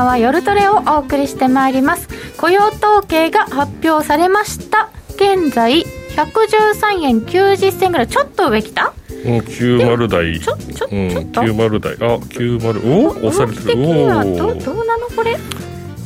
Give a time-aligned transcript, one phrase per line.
[0.00, 0.18] 間は。
[0.18, 2.08] 夜トレをお送りしてまいります。
[2.36, 4.90] 雇用統計が発表されました。
[5.10, 8.08] 現在113円90銭ぐらい。
[8.08, 8.92] ちょっと上きた？
[9.10, 10.40] うん、90台。
[10.40, 11.92] ちょちょちょっと、うん、90台。
[11.94, 13.64] あ90お押されてる。
[13.66, 15.06] 動き的にはどおどうなの？
[15.14, 15.36] これ。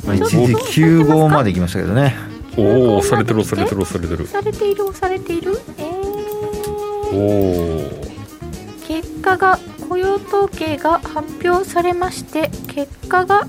[0.04, 2.14] まあ、一時95まで行きましたけどね。
[2.56, 4.24] おお押されてる押されてる押されてる。
[4.24, 5.58] 押されている押されている。
[5.78, 5.82] え
[7.12, 7.86] おー、
[8.84, 9.58] お結果が
[9.88, 13.46] 雇用統計が発表されまして結果が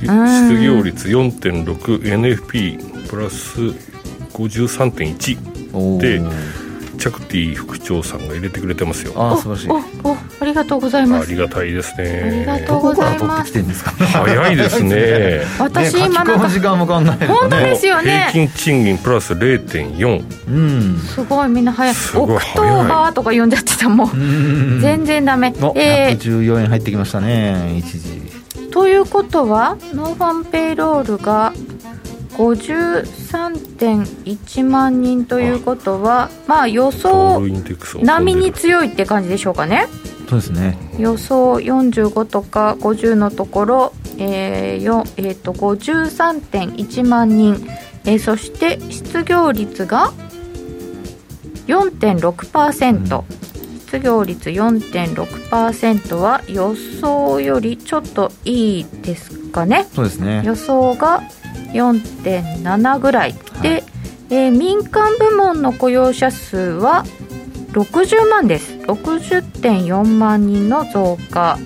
[0.00, 3.60] 失業率 4.6NFP プラス
[4.32, 5.38] 53.1
[5.72, 6.00] おー。
[6.00, 6.20] で
[6.96, 9.12] チャクティ副長さんが入れてくれてますよ。
[9.16, 9.70] ああ素晴らしい。
[10.02, 11.28] おおありがとうございます。
[11.28, 15.42] ありがたいですありがねとうどこから取ってきてるんですか早いですね。
[15.58, 18.28] 私ね、今なんか時間も考えると本当ねですよね。
[18.32, 20.98] 平均賃金プラス0.4うん。
[20.98, 21.94] すごいみんな早い。
[21.94, 24.80] すごい October とか呼んじゃってたもん。
[24.80, 25.54] 全然ダメ。
[25.60, 28.08] おえ114円入ってきましたね一時。
[28.56, 31.52] ー、ということは nonfarm payroll が
[32.36, 37.40] 53.1万人ということはまあ予想
[38.02, 39.86] 並みに強いって感じでしょうかね。
[40.28, 40.76] そうですね。
[40.98, 47.64] 予想45とか50のところ、えーよえー、と53.1万人、
[48.04, 50.12] えーそして失業率が
[51.66, 53.24] 4.6%、
[53.86, 59.86] 失業率4.6%は予想よりちょっといいですかね。
[59.94, 60.42] そうですね。
[60.44, 61.22] 予想が
[61.76, 63.34] 4.7ぐらい。
[63.62, 63.84] で、はい。
[64.30, 67.04] えー民間部門の雇用者数は
[67.72, 68.74] 60万です。
[68.86, 71.58] 60.4万人の増加、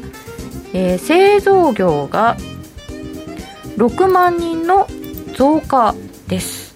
[0.74, 2.36] えー製造業が
[3.76, 4.86] 6万人の
[5.34, 5.94] 増加
[6.28, 6.74] です、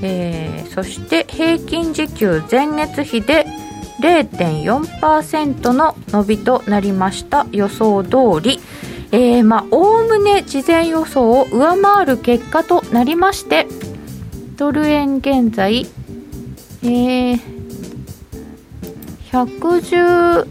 [0.00, 3.46] えーそして平均時給前月比で
[4.00, 7.46] 0.4%の伸びとなりました。
[7.52, 8.58] 予想通り
[9.12, 13.66] えーまあおおむね事前予想を上回る結果となりまして
[14.56, 15.86] ドル円現在
[16.82, 17.40] えー、
[19.30, 20.46] 114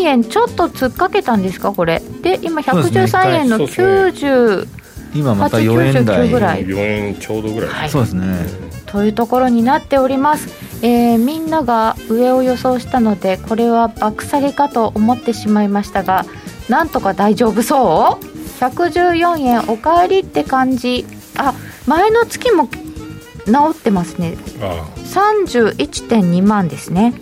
[0.00, 2.00] 円ちょっと突っかけたんですかこれ。
[2.22, 3.80] で今そうですね113円のそうです
[4.26, 4.68] 90
[5.14, 6.66] 今また4円台899ぐらい。
[6.66, 7.90] 4円ちょうどぐらい、はい。
[7.90, 8.46] そうですね。
[8.86, 10.48] というところになっております、
[10.82, 16.24] えーみんなが上を予想したのでこれは爆下げかと思ってしまいましたが
[16.68, 18.24] なんとか大丈夫そう
[18.60, 21.06] ？114円おかえりって感じ。
[21.36, 21.54] あ
[21.86, 24.36] 前の月も治ってますね。
[24.60, 27.14] あ31.2万ですね。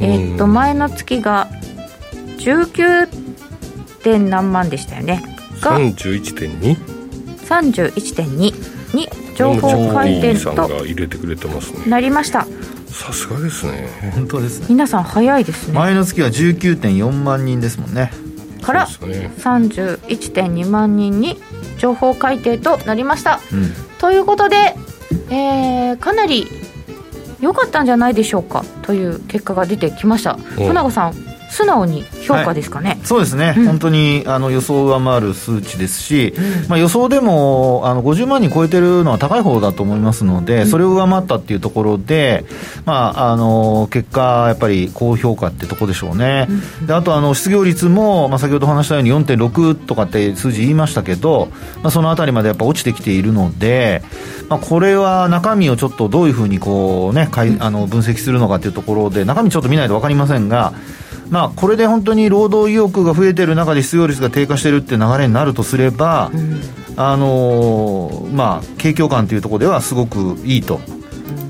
[0.00, 0.52] えーっとうん。
[0.52, 1.48] 前の月が
[2.38, 3.24] 19.
[4.04, 5.22] 点何万でしたよね。
[5.62, 6.76] あが 31.2?
[7.48, 11.86] 31.2に情報改チャクティさんが善と入れてくれてますね。
[11.86, 12.46] なりました。
[12.86, 13.88] さすがですね。
[14.14, 14.66] 本当ですね。
[14.68, 15.74] 皆さん早いですね。
[15.74, 18.12] 前の月は19.4万人ですもんね
[18.64, 19.30] からそうですね。
[19.38, 21.38] 31.2万人に
[21.78, 23.40] 情報改定となりました。
[23.52, 23.72] うん。
[23.98, 24.74] ということで、
[25.30, 26.46] えーかなり
[27.40, 30.38] 良かったんじゃないでしょうかという結果が出てきました。
[30.58, 30.62] う。
[30.62, 31.14] ん花子さん
[31.54, 33.66] 素直に評価ですかね、そうですね、うん。
[33.66, 36.34] 本当にあの予想を上回る数値ですし、
[36.68, 42.44] まあ、予想でもあの50万人超えてるのは高い方だと思いますので、それを上回ったっていうところで、
[42.86, 46.48] まあ、あの結果、やっぱり高評価ってとこでしょうね、
[46.84, 51.50] であとあの失業率も、まあ、先ほど話したように4.6とかって数字言いましたけど、
[51.84, 54.02] まあ、そのあたりまでやっぱ落ちてきているので、
[54.48, 60.72] まあ、これは中身をちょっとどういうふうにこう、ね、かいあの分析するのかっていうところで、中身ちょっと見ないと分かりませんが、
[61.34, 66.30] まあ、これで本当に労働意欲が増えてる中で失業率が低下してるって流れになるとすれば、
[66.96, 70.78] あのーまあ、景況感というところではすごくいいと。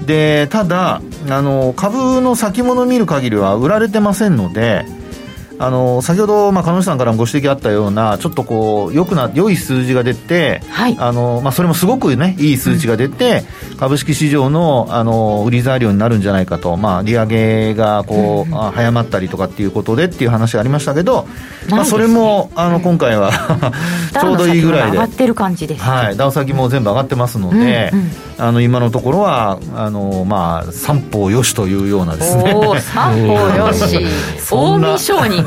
[0.06, 4.86] でただ、あの株の先物を見る限りは売られてませんので、
[5.58, 10.96] あの先ほど、まあ、鹿野さんからもご指摘あったようなちょっとこう良くな良い数字が出て、はい。
[10.98, 13.44] あのまあ、それもすごくねいい数値が出て、
[13.78, 21.26] 株式市場のあの売り材料になるんじゃないかと、まあ、利上げがこう、あ早まったりとかっていうことでっていう話がありましたけど、
[21.70, 23.30] まあ、それもあの今回は
[24.12, 32.52] ちょうどいいぐらいでダウの先が上がってる感じです、はい、ダウ先も全部上がってますので、うんうんあの今のところはあの、まあ、三方よしというようなですね。
[32.54, 33.98] おお三方よし。
[34.44, 35.44] 近江 商人。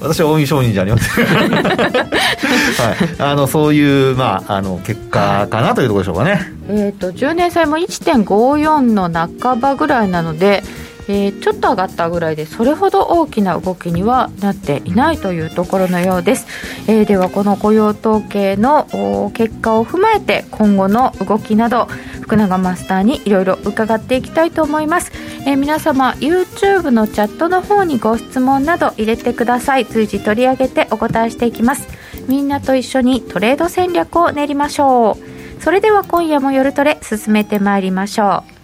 [0.00, 6.52] 私は近江商人じゃありません、 はい、あのそういう、まあ、あの結果かなというところでしょうかね。
[6.68, 9.10] えー、と10年債も1.54の
[9.40, 10.62] 半ばぐらいなので、
[11.08, 16.46] えーちょっと上がったぐらいでそれほど大きな動きにはなっていないというところのようです、
[16.88, 21.86] えーではこの雇用統計の結果を踏まえて今後の動きなど
[22.20, 25.12] 福永マスターにいろいろ伺っていきたいと思います、
[25.46, 29.84] えー、皆様 YouTube のチャットの方にご質問など入れてください。
[29.84, 31.86] 随時取り上げてお答えしていきます。
[32.28, 35.62] みんなと一緒にトレード戦略を練りましょう。
[35.62, 38.55] それでは今夜も夜トレ進めてまいりましょう。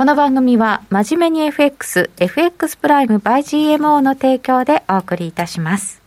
[0.00, 6.00] この番組は真面目に FX、FX プライム by GMO の提供でお送りいたします。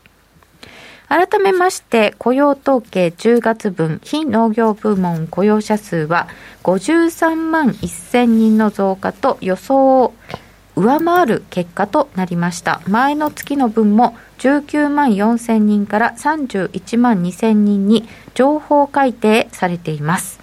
[1.08, 6.28] 改めまして雇用統計10月分非農業部門雇用者数は
[6.64, 10.16] 53万1000人の増加と予想を
[10.76, 20.40] 上回る結果となりました前の月の分も19万4000人から31万2000人に情報改定されています、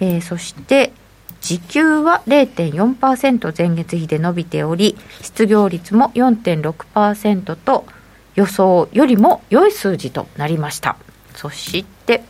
[0.00, 0.92] えー、そして
[1.40, 7.86] 時給は0.4%前月比で伸びており失業率も4.6%と
[8.34, 10.96] 予想よりも良い数字となりました。
[11.34, 12.22] そして、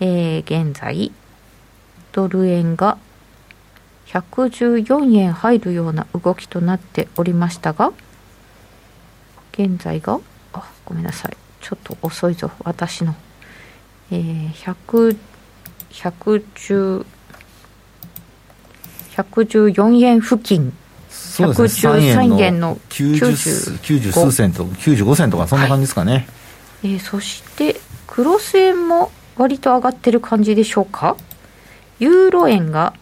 [0.00, 1.12] えー、現在
[2.12, 2.98] ドル円が
[4.06, 7.92] 114円入るような動きとなっておりましたが
[9.52, 10.20] 現在が
[10.52, 11.36] あごめんなさい。
[11.60, 12.50] ちょっと遅いぞ。
[12.64, 13.14] 私の。
[14.10, 15.16] えー、100
[15.90, 17.06] 110
[19.16, 20.72] 114円付近。
[21.08, 26.12] そうですね、113円の 90, 90数セント、95セントか、そんな感じですかね。
[26.12, 26.24] はい、
[26.94, 27.76] えー、そして、
[28.06, 31.16] クロス円も割と上がってる感じでしょうか？
[31.98, 32.92] ユーロ円が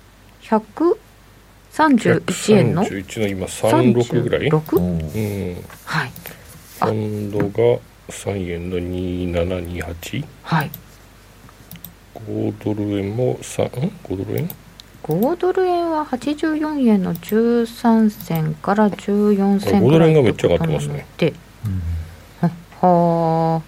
[0.42, 4.76] 131円の131の今36ぐらい？6?
[4.78, 4.98] うん。
[5.84, 6.12] はい。
[6.80, 7.44] ポンドが
[8.08, 10.70] 3円の2728はい。
[12.14, 14.48] 5ドル円も3ん？5ドル円？
[15.04, 21.06] 5ドル円は84円の13銭から14銭5ドル円がめっちゃ上がってますね。
[21.18, 21.34] で、
[22.42, 22.48] うん、
[22.80, 23.62] は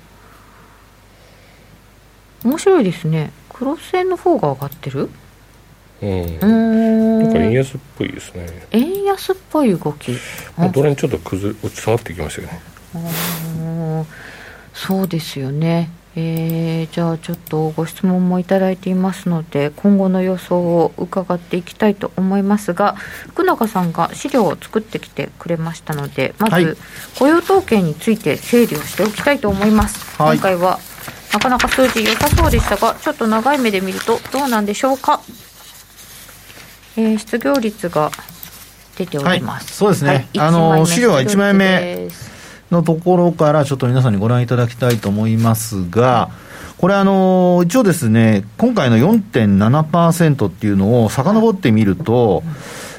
[2.42, 2.46] あ。
[2.46, 3.32] 面白いですね。
[3.50, 5.10] クロス円の方が上がってる？
[6.02, 6.38] うん。
[7.20, 8.46] なんか円安っぽいですね。
[8.70, 10.12] 円安っぽい動き、
[10.56, 14.06] まあ、ドル円ちょっと崩落ち下がってきましたよね
[14.74, 26.78] そうですよねえー、じゃあちょっとご質問もいただいていますので今後の予想を伺っていきたいと思いますが福永さんが資料を作ってきてくれましたのでまず、
[27.18, 30.78] 雇用統計について整理をしておきたいと思います、はい、今回は
[31.34, 35.20] なかなか数字良さそうでしたがちょっと長い目で見るとどうなんでしょうか、
[36.96, 38.10] えー、失業率が
[38.96, 42.08] 出ております、はい、そうですね、はい、あの資料は1枚目
[42.70, 46.30] のところからちょっと皆さんにご覧いただきたいと思いますが、
[46.78, 52.42] これあの、一応ですね、今回の4.7%っていうのを遡ってみると、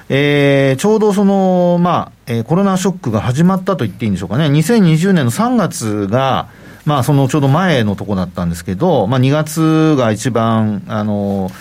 [0.10, 6.48] えー、ちょうどその、まあ、えー、コロナショックが始まったと言っていいんでしょうかね、2020年の3月が、
[6.86, 11.52] まあ、そのちょうど前のとこだったんですけど、まあ、2月が一番、あの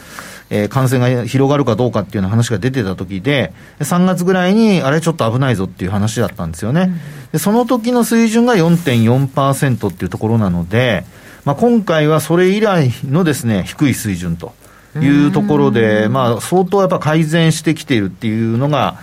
[0.50, 6.90] えー、感染が広がるかどうかっていうような話が出てた時で、3月ぐらいに、あれちょっと危ないぞっていう話だったんですよね。
[7.32, 11.04] でその時の水準が4.4%っていうところなので、
[11.44, 14.54] まあ、今回はそれ以来のですね、低い水準と。
[15.02, 18.98] いうところで、まあ、相当やっぱ改善してきているっていうのが、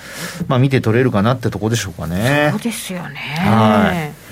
[0.47, 2.49] まあ、見て取れるかなってところでしょうかね。
[2.51, 3.19] そうですよね。
[3.37, 4.22] はい。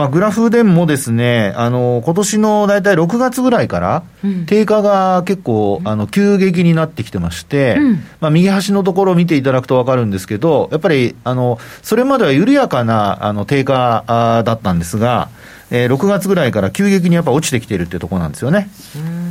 [0.00, 4.02] まあ、グラフでもですね、あの、今年の大体6月ぐらいから、
[4.46, 14.02] 低下が結構、あの、急激になってきてまして、うん、まあ、右端のところを見ていただくと分かるんですけど、やっぱり、あの、それまでは緩やかな、あの、低下
[14.42, 15.28] だったんですが、
[15.70, 18.70] えー、6月ぐらいから急激にやっぱ落ちてきているっていうところなんですよね。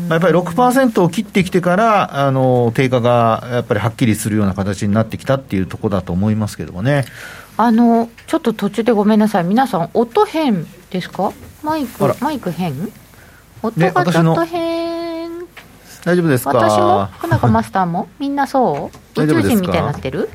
[0.08, 7.06] まあ、やっぱり6%を切ってきてから、あの、低下がやっぱりはっきりするような形になってきたっていうところだと思いますけどもね。
[7.62, 9.44] あのちょっと途中でごめんなさい。
[9.44, 11.34] 皆さん音変ですか？
[11.62, 12.90] マイクマイク変？
[13.62, 15.46] 音がちょっと変、ね、
[16.06, 16.52] 大丈夫ですか？
[16.52, 17.08] 私も？
[17.08, 18.08] 福永マスターも？
[18.18, 19.22] みんなそう？
[19.22, 20.30] 宇宙人みたいになってる？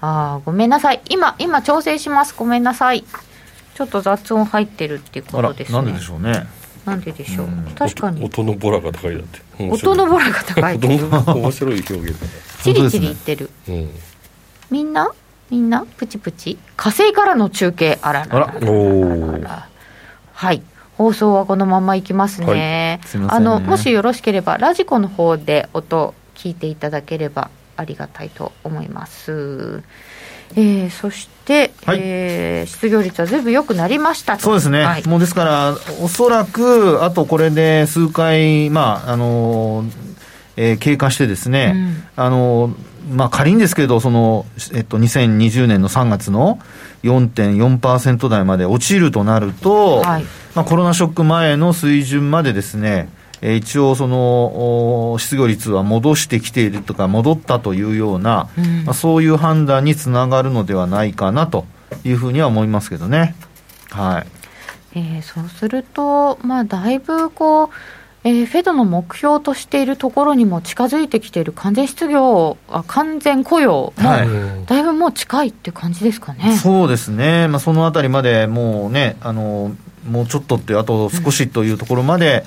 [0.00, 1.02] ああごめんなさい。
[1.10, 2.32] 今今調整します。
[2.38, 3.04] ごめんなさい。
[3.74, 5.78] ちょっと雑音入ってるっていうことですね。
[5.78, 6.46] なんででしょうね。
[6.86, 8.24] なんででしょう、う確かに。
[8.24, 9.68] 音のボラが高いだって。
[9.68, 10.78] 音のボラが高い。
[10.78, 12.26] 面白い表現だ
[12.62, 13.90] チリチリ言ってる、うん、
[14.70, 15.10] みんな？
[15.52, 16.56] みんなプチプチ。
[16.78, 19.68] 火星からの中継あららららら
[20.32, 20.62] はい。
[20.96, 22.46] 放送はこのままいきますね。
[22.46, 22.56] はい。
[22.56, 29.82] ね、あのもしよろしければラジコの方で音聞いていただければありがたいと思います。
[30.54, 39.84] えー、そして、はい、えー、失業率はずいぶん良くなりましたそうですね、はい、もうですから、おそらくあとこれで数回、まああの
[40.56, 42.74] えー、経過してですね、うん、あの
[43.10, 46.58] まあ、仮にですけど、その、えっと、2020年の3月の
[47.02, 53.08] 4.4%台まで落ちるとなると、はい、まあ、コロナショック前の水準までですね、
[53.40, 61.66] えー、一応その失業率は戻してきているとか戻ったというような、うん、まあ、そういう判断につながるのではないかなと
[62.04, 63.34] いうふうには思いますけどね。
[63.90, 64.26] はい。
[64.94, 67.68] えー、そうすると、まあ、だいぶこう
[68.24, 79.72] えー、フェドの目標としているところにも近づいてきている完全失業、あ完全雇用も、だいぶもう近いっていう感じですかね、そうですね、まあ、そのあたりまでもうね、あの
[80.08, 82.46] もうちょっとって、あと少しというところまで、うん、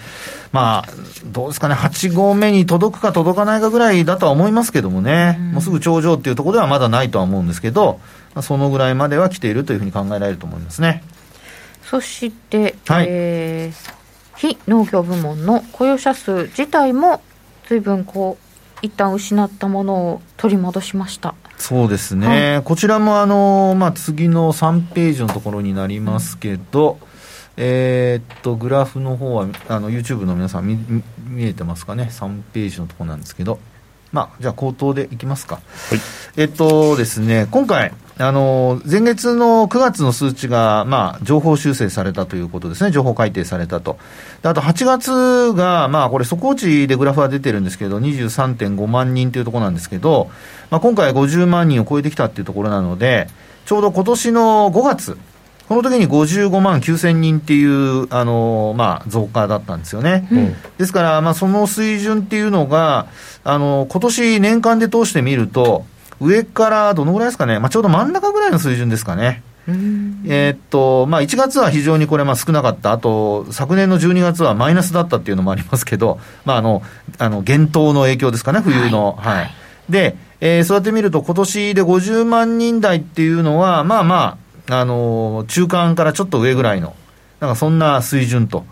[0.53, 0.89] まあ、
[1.25, 7.99] どうですかね、8合目に届くか届かないかぐらいだとは思いますけどもね、うん、もうすぐ頂上っていうところではまだないとは思うんですけど、
[8.33, 11.03] まあ、そのぐらいまでは来ているというふうに考えられると思いますね。
[11.83, 14.04] そして、はい、えー
[14.35, 17.21] 非農業部門の雇用者数自体も
[17.67, 18.45] 随分こう
[18.85, 21.33] 一旦失ったものを取り戻しました。
[21.57, 27.07] そうですね、はい、こちらもあの、まあ、次の3ページのところになりますけど、うん、
[27.55, 30.77] えー、っとグラフの方はあの YouTube の皆さん見
[31.29, 33.59] 見えてますかね？3ページのところなんですけど。
[34.11, 35.55] まあ、じゃあ口頭でいきますか。
[35.55, 35.61] は
[35.95, 35.99] い、
[36.37, 42.91] えっとですね、今回、あの、前月の9月の数値が、まあ、情報修正されたということですね。
[42.91, 43.97] 情報改定されたと。
[44.41, 50.29] あと、8月が、まあ、これ、速報値でグラフは出てるんですけど、23.5万人というところなんですけど、
[50.69, 53.27] まあ、今回50万人を超えてきたっていうところなので、
[53.65, 55.17] ちょうど今年の5月、
[55.67, 60.27] この時に55万9000人っていう、あのまあ、増加だったんですよね。
[60.31, 63.07] うん、ですから、まあ、その水準っていうのが、
[63.43, 65.85] あの今年年間で通してみると、
[66.19, 69.43] 上からどのぐらいですかね、まあ、ちょうど真ん中ぐらいの水準ですかね。
[69.67, 72.91] えー、っと、まあ、1月は非常にこれ、まあ、少なかった。
[72.91, 76.83] あと、昨年の12月はマイナスだったっていうのもありますけど、まあ、あの、
[77.17, 79.13] あの、厳冬の影響ですかね、冬の。
[79.19, 79.37] はい。
[79.37, 79.51] はい、
[79.89, 84.37] で、えー、そうやって見ると、今年で50万人台っていうのは、まあま
[84.69, 86.95] あ、あの、中間からちょっと上ぐらいの、
[87.39, 88.65] なんかそんな水準と。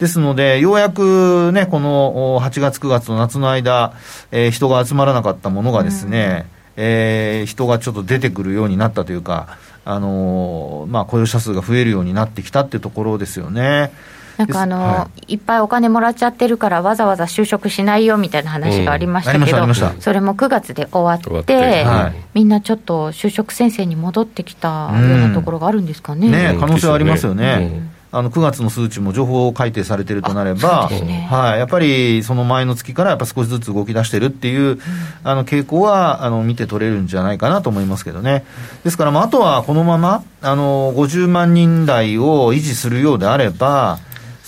[0.00, 3.92] ですので、ようやくね、この8月、9月の夏の間、
[4.32, 13.92] えー、人が集まらなかったものがですね、うんえー、人がちょっと出てくるようになったというか、あのー、まあ、雇用者数が増えるようになってきたっていうところですよね。
[14.36, 26.28] なんかあの、はい、いっぱいお金もらっちゃってるから、わざわざ就職しないよみたいな話がありましたけど、うん、それも9月で終わって、はい、みんなちょっと就職先生に戻ってきたようなところがあるんですかね。
[26.28, 27.70] うん、ね可能性はありますよね。
[27.74, 34.80] うんあの9月の数値も情報改定されてるとなれば、ね、はい、やっぱりその前の月からやっぱ少しずつ動き出してるっていう、うん、
[35.22, 38.44] あの傾向はあの見て取れるんじゃないかなと思いますけどね。
[38.82, 44.00] ですから、まあ、あとはこのままあの50万人台を維持するようであれば、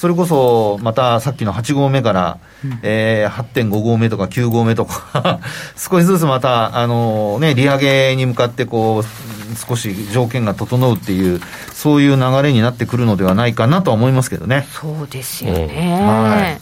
[0.02, 5.38] それこそまたさっきの8合目から、うん、えー、8.5合目とか9合目とか
[5.78, 11.40] 少しずつまた、あのね、利上げに向かってこう、少し条件が整うっていう、
[11.72, 14.66] そういう流れになってくるのではないかなとは思いますけどね。
[14.72, 16.00] そうですよね。
[16.02, 16.58] うん、はい。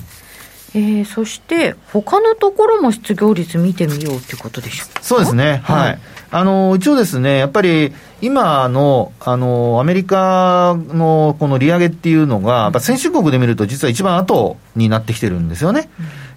[0.75, 5.99] えー、そして、他のところも失業率見てみようということでしょうそうですね、はい、はい、
[6.31, 15.89] あの一応ですね、やっぱり今のあのアメリカのこの利上げっていうのが、先進国で見ると、実は一番後になってきてるんですよね。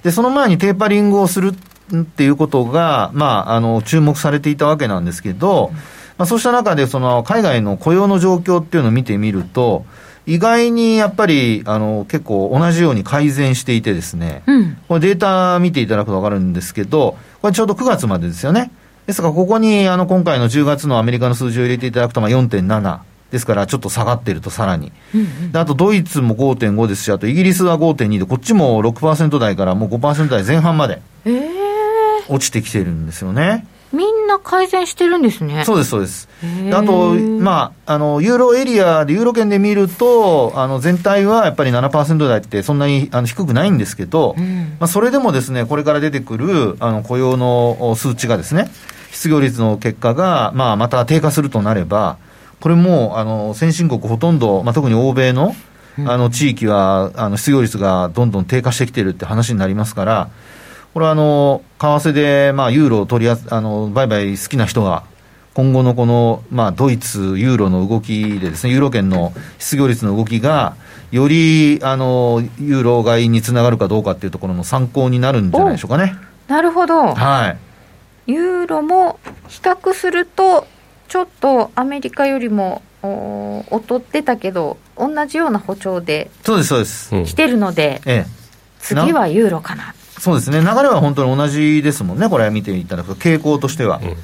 [0.04, 1.54] で、その前にテーパリングをする
[1.96, 5.72] っていうことが、まあ、あの注目されていたわけなんですけど、
[6.18, 9.86] まあ、そうした中で、その海外の雇用の状況っていうのを見てみると、
[10.26, 18.72] 意外にやっぱりあの結構同じように改善していてですね、うん、これデータ見ていただくと分かるんですけど、これちょうど9月までですよね。
[19.06, 23.00] ですから、ここにあの今回の10月のアメリカの数字を入れていただくと、まあ4.7。
[23.34, 31.02] ですから、ちょっと下がってると、さらに、うんうん、あとドイツも5.5ですし、あとイギリスは5.2で、こっちも6%台からもう5%台前半まで
[32.30, 33.66] 落ちてきてるんですよね。
[33.92, 35.64] みんな改善してるんですね。
[35.66, 36.28] そうです、そうです。
[36.72, 48.70] あと、まあ、あの、ユーロエリアで、ユーロ圏で見ると、あの、全体はやっぱり7%台ってそんなにあの低くないんですけど、うん、まあ、それでもですね、これから出てくる、あの、雇用の数値がですね、
[49.14, 52.18] 失業率の結果が、まあ、また低下するとなれば、
[52.60, 55.56] これも、あの、先進国ほとんど、まあ、特に欧米の、
[56.06, 60.30] あの、地域は、あの、失業率がどんどん低下してきてるって話になりますから、
[60.94, 65.04] これはあの、為替で、まあ、ユーロを取りああの、売買好きな人が、
[65.54, 70.76] 今後のこの、まあ、ドイツ、ユーロの動きでですね、ユーロ圏の失業率の動きが、
[71.12, 76.16] より、あの、ユーロ買いにつながるかどうかっていうところの参考になるんじゃないでしょうかね。
[76.48, 77.14] なるほど。
[77.14, 77.58] はい。
[78.28, 80.68] ユーロも比較すると、
[81.08, 87.24] ちょっとアメリカよりもお劣ってたけど、同じような歩調で、そうです、そうです。
[87.26, 88.32] 来てるので、ええ、
[88.80, 89.94] 次はユーロかな。
[90.20, 93.98] そうですね、流れは本当に同じですもんね、これ見ていただくと、傾向としては。
[93.98, 94.16] うん、で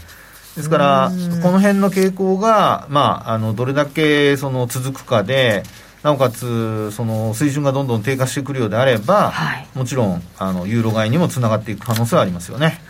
[0.61, 5.63] すから、この辺の傾向が、まあ、あのどれだけその続くかで、
[6.03, 12.81] なおかつその水準がどんどん低下してくるようであれば、はい、もちろんあのユーロ買いにもつながっていく可能性はありますよね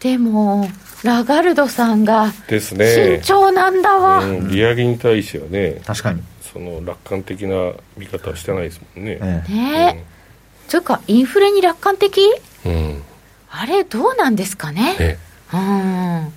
[0.00, 0.68] でも
[1.02, 6.22] ラガルドさんが慎重なんだわ、ねうん、利上げに対してはね確かに。
[6.40, 9.18] その楽観的な見方はしてないですもんね。
[9.20, 9.52] ええ。
[9.52, 10.04] ね
[10.68, 12.20] というかインフレに楽観的、
[12.64, 13.02] うん、
[13.50, 14.96] あれどうなんですかね？
[14.98, 15.18] ね。
[15.52, 16.32] うん。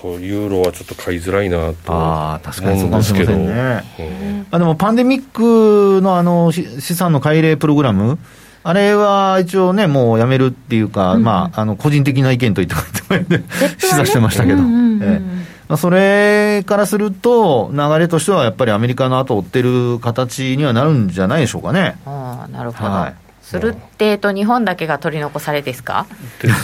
[0.00, 8.18] そうユーロはちょっと買いづらいなとああ確かにそうかもしれませんね、うん、あでもパンデミックのあの資産の改例プログラム
[8.62, 13.42] あれは一応ね、もうやめるっていうか、うん、まあ、あの個人的な意見といった感じで、
[13.78, 21.96] 示唆してましたけど、それからすると、流れとしてはやっぱりアメリカの後を追ってる形にはなるんじゃないでしょうかね。
[22.04, 23.14] あなるほど、はい。
[23.42, 26.06] するってと日本だけが取り残されですか？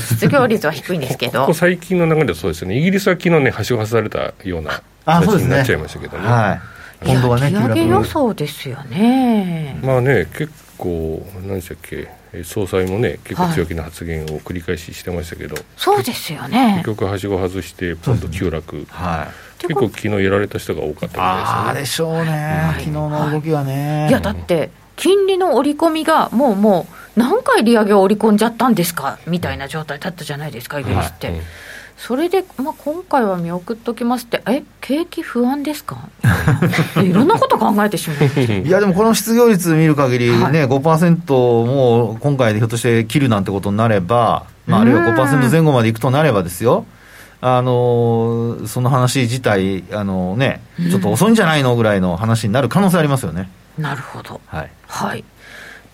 [0.09, 1.41] 失業率は低いんですけど。
[1.41, 2.79] ここ最近の流れでそうですね。
[2.79, 6.61] イギリスは昨日ね橋を外されたような形になっちゃいましたけどね、ね、は
[7.03, 9.81] い、今度はね利上げ予想ですよね。
[9.83, 12.09] まあね結構何でしたっけ
[12.45, 16.83] 総裁もね、結構強気な発言を繰り返ししてましたけど、はい、そうですよね。
[16.85, 19.29] 結局、はしご外して、ポンと急落、は
[19.59, 22.21] い、結構、昨日やられた人が多かったみたいですよね。
[22.21, 24.09] あでしょうね、昨日の動きはね。
[24.09, 24.13] い。
[24.13, 29.19] やだって金利の織り込みがもうもう何回利上げを織り込んじゃったんですか？
[29.27, 31.27] みたいな状態だったじゃないですか、イギリスって。
[31.29, 31.37] はい。
[31.37, 31.43] うん
[31.97, 35.97] それで、まあ、今回は見送っときますって、え景気不安ですか？
[37.03, 41.33] いろんなこと考えてしまういや、でもこの失業率見る限りね、はい、5%
[41.67, 46.85] もう今回でひょっとして切るなんてことになれば、まあ、あるいは5%前後までいくとなればですよ。
[47.41, 53.49] あのその話自体、あのね、ちょっと遅いんじゃないのぐらいの話になる可能性ありますよね。
[53.79, 54.41] なるほど。
[54.47, 54.71] はい。
[54.87, 55.25] はい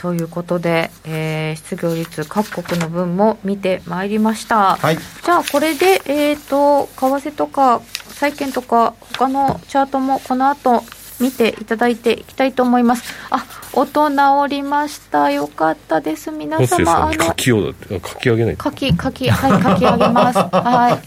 [0.02, 4.74] ということで、えー、失業率各国の分も見てまいりました。
[4.74, 10.82] はい、じゃあこれで、えっ、ー、と、為替とか債券とか他のチャートもこの後
[11.20, 13.14] 見ていただいていきたいと思います。
[13.30, 15.30] あ、音直りました。
[15.30, 16.32] よかったです。
[16.32, 18.56] 皆様、あの、書きようだって、書き上げない。
[18.60, 20.38] 書き、書き、はい、書き上げます。
[20.38, 21.00] はい。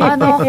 [0.02, 0.40] あの、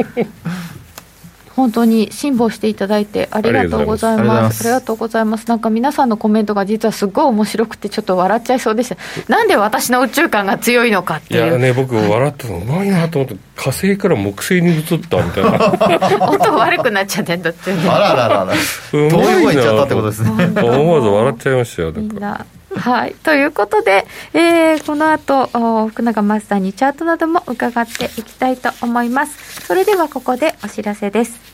[1.59, 4.61] 本当に辛抱していただいてありがとうございます。
[4.61, 5.45] ありがとうございます。
[5.49, 8.95] なんか皆さんのコメントが実はすごい面白くてちょっと笑っちゃいそうでした
[9.27, 11.49] なんで私の宇宙観が強いのかっていう。
[11.49, 16.29] いやね僕笑ったのうまいなと思って火星から木星に移ったみたいな。
[16.31, 18.53] 音悪くなっちゃってんだってあらららら。
[18.91, 19.11] 遠い
[19.43, 20.31] 声いっちゃったってことですね。
[20.55, 22.45] 思わず笑っちゃいましたよみんな。
[22.75, 23.15] はい。
[23.23, 25.47] ということで、えー、この後、
[25.89, 29.65] 福永マスターにチャートなども伺っていきたいと思います。
[29.65, 31.48] それではここでお知らせです。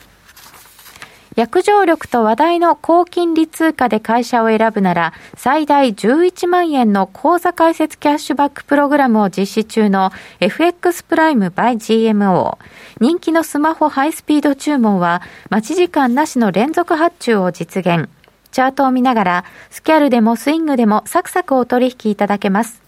[1.35, 12.57] 約定力と話題の高金利通貨で会社を選ぶなら、最大11万円の口座開設キャッシュバックプログラムを実施中の FX プライム by GMO。
[13.01, 18.07] 人気のスマホハイスピード注文は、待ち時間なしの連続発注を実現。
[18.51, 22.81] チャートを見ながら、スキャルでもスイングでもサクサクお取引いただけます。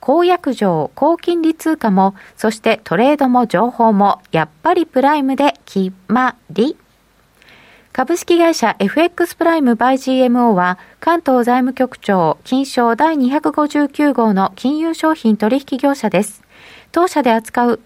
[0.00, 6.76] 公約上、高金利通貨も、そしてトレードも情報も、やっぱりプライムで決まり。
[7.94, 16.42] 株式会社 FX プライムバイ GMO は関東財務局長金賞第259号の金融商品取引業者です。
[16.90, 17.80] 当社で扱う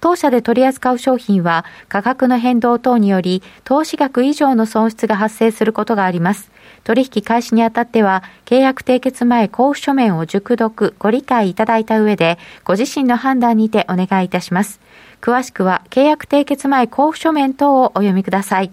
[0.00, 6.52] 当社で取り扱う商品は価格の変動等により投資額以上の損失が発生することがあります。
[6.84, 14.80] 取引開始にあたっては契約締結前交付書面を熟読ご理解いただいた上でご自身の判断にてお願いいたします。
[15.20, 18.70] 詳しくは契約締結前交付書面等をお読みください。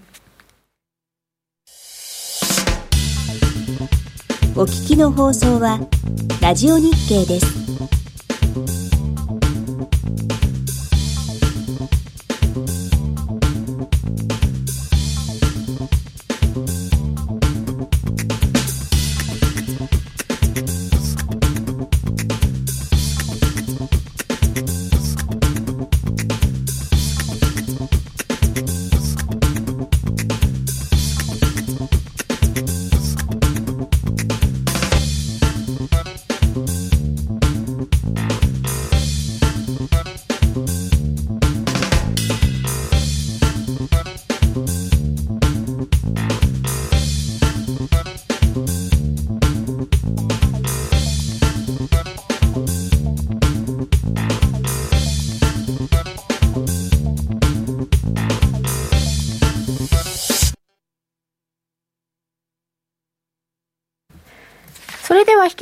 [4.59, 5.79] お聞きの放送は
[6.41, 8.96] ラジオ日経です。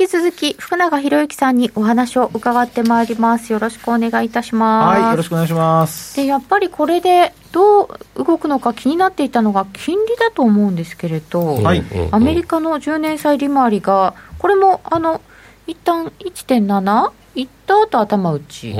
[0.06, 3.52] き続き福永博之さんにお話を伺ってまいります。
[3.52, 5.00] よろしくお願いいたします。
[5.00, 6.16] はいよろしくお願いします。
[6.16, 15.20] でやっぱりこれでどう動くのか気になっていたのが金利だと思うんですけれど、はいアメリカの10年債利回りがこれもあの
[15.66, 18.74] 一旦1.7いった後頭打ち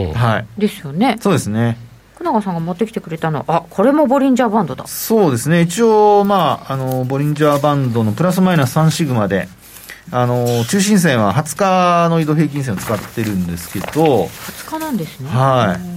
[0.57, 1.77] ですよね、そうですね。
[2.15, 4.87] 福永さんが持ってきてくれたのはあこれもボリンジャーバンドだ。
[4.87, 5.63] そうですね。
[5.63, 9.49] 一応まああのボリンジャーバンドのプラスマイナス3シグマで
[10.11, 15.29] あの中心線は20日の移動平均線を使ってるんですけど、20日なんですね。
[15.29, 15.81] はい。
[15.81, 15.97] うん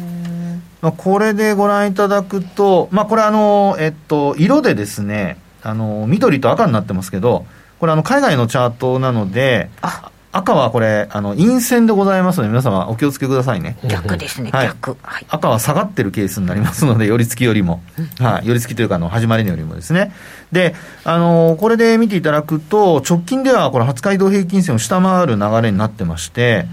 [0.82, 7.46] まあ、これでご覧いただくと、まあ、これあの、えっと、色でですねあの緑と赤になってますけど
[7.80, 13.78] これあの海外のチャートなのであ赤はこれあの陰線でございますので皆様お気をつけくださいね。
[13.88, 14.68] 逆ですね、はい。
[14.68, 14.96] 逆。
[15.02, 15.26] はい。
[15.28, 17.82] 赤は下がってるケースになりますので、寄り付きよりも、
[18.20, 20.14] はい、寄り付きというか、あの始まりのよりもですね。
[20.52, 26.68] で、あのこれで見ていただくと、直近ではこれ、20日移動平均線を下回る流れになってまして、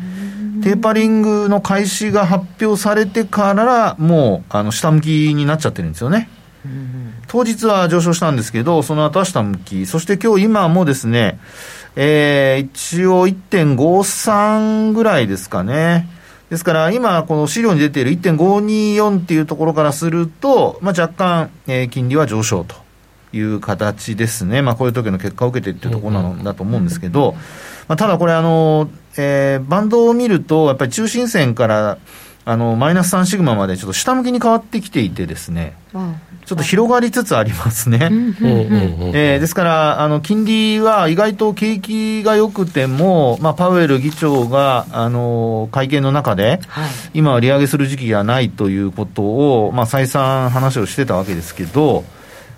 [0.62, 6.28] テーパリングの開始が発表されてから、もうあの下向きになっちゃってるんですよね。
[7.28, 11.38] 当日は上昇したんですけど、その後は下向き、そして今日今もですね、
[11.96, 16.08] えー一応1.53ぐらいですかね。
[16.50, 22.76] ですから、今、この資料に出ている1.524っていうところからすると、まあ、若干、えー金利は上昇と
[23.32, 24.62] いう形ですね。
[24.62, 27.34] まあ、こういう時の結果を受けてっていうところなのだと思うんですけど、
[27.88, 31.98] まあ、ただこれ、あの、えーバンドを見ると、やっぱり中心線から、
[32.44, 35.74] あの、マイナス3シグマまでちょっと下向きに変わってきていてですね、
[36.46, 38.08] ちょっと広がりつつありますね。
[39.12, 46.90] えーですから、あの金利は意外と景気が良くても、まあ、パウエル議長が、あの会見の中で、はい。
[47.14, 52.04] 今は利上げする時期がないということを、まあ、再三話をしてたわけですけど、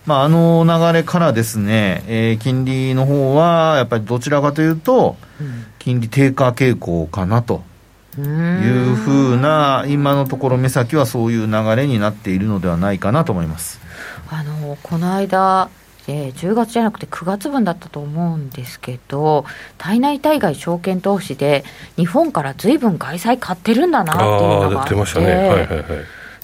[0.05, 5.17] まあ、あの流れからですね、えー金利の方はやっぱりどちらかというと、
[5.79, 7.57] 金利低下傾向かなと。
[7.57, 7.68] う
[8.25, 13.81] いうふうな、今のところ目先はそういう流れになっているのではないかなと思います。
[14.31, 15.71] あのこの間、
[16.07, 19.45] えー10月じゃなくて9月分だったと思うんですけど
[19.77, 21.65] 体内対外証券投資で
[21.97, 24.95] 日本からずいぶん外債買ってるんだなっていうのああがあって。
[24.95, 25.27] 出ましたね。
[25.27, 25.85] はいはいはい。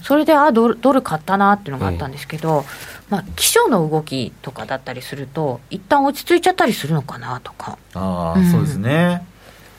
[0.03, 2.63] それであドルドル買ったなっていうのがあったんですけど、
[3.09, 7.79] まあ、気象の動きとかだったりすると一旦落ち着いちゃったりするのかなとか。
[7.95, 9.25] ああ、うんそうですね。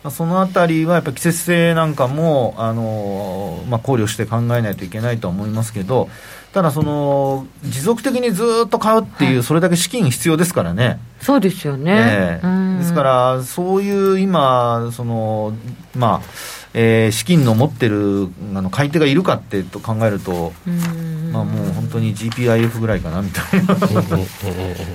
[0.06, 6.08] まあそのあたりはやっぱ季節性なんかも、あのまあ、考慮して考えないといけないとは思いますけど、
[6.52, 11.00] ただその、持続的にずっと買うっていう、それだけ資金必要ですからね。
[11.20, 12.46] そうですよね、ええ。
[12.46, 12.78] うん。
[12.78, 15.54] ですから、そういう今、その
[15.96, 24.06] まあえー資金の持ってるあの買い手がいるかってと考えると、うんまあ、もう本当に GPIF ぐらいかなみたいな、うんうんうんうん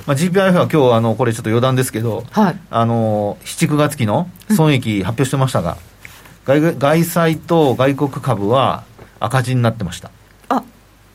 [0.06, 5.78] まあ、GPIF は今日あのこれちょっと余談ですけど、はいあの7、9月期の損益発表してましたが、
[6.46, 8.84] 外外債と外国株は
[9.20, 10.12] 赤字になってました。
[10.50, 10.63] あ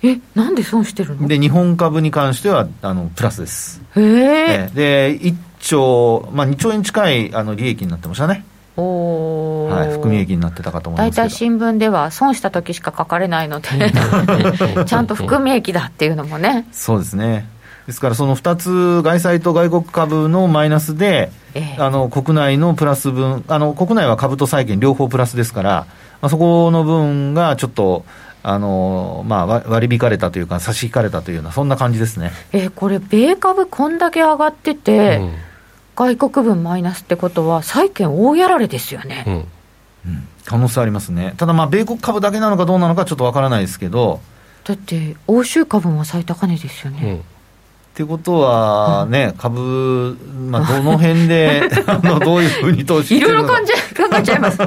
[0.02, 3.83] えなんで損してるので、日本株に関してはあのプラスです。
[3.94, 8.44] へえええで、1兆、まあ、2兆円近いあの利益になってましたね。
[8.82, 11.28] はい、含み益になってたかと思い大ますけど。
[11.28, 13.68] 体新聞では損した時しか書かれないので
[14.84, 17.48] ちゃんと含み益だっていうのもね、そうですね。
[17.86, 25.86] ですから、その2つ、外債と外国株のマイナスで、ええあの国内のプラス分、あの国内は株と債券両方プラスですから、
[26.20, 28.04] まあ、そこの分がちょっと、
[28.42, 32.32] あのまあ、わ割り引かれたというか、差し引かれたというような、そんな感じですね。
[32.52, 35.32] えこれ米株こんだけ上がってて、うん
[35.96, 39.30] 外国分マイナスってことは債券大やられですよね、う
[40.11, 40.28] ん。
[40.44, 41.35] 可能性ありますね。
[41.38, 44.20] ただ、まあ、米国株だけなのかどうなのかちょっとわからないですけど、
[44.64, 47.16] だって欧州株も最高値ですよね、うん。
[47.16, 47.20] っ
[47.94, 50.18] ていうことはね、株、
[50.50, 53.59] まあ、どの辺で、 あのどういうふうに投資しいろいてるのか。
[53.59, 54.59] ろ感じ考えちゃいます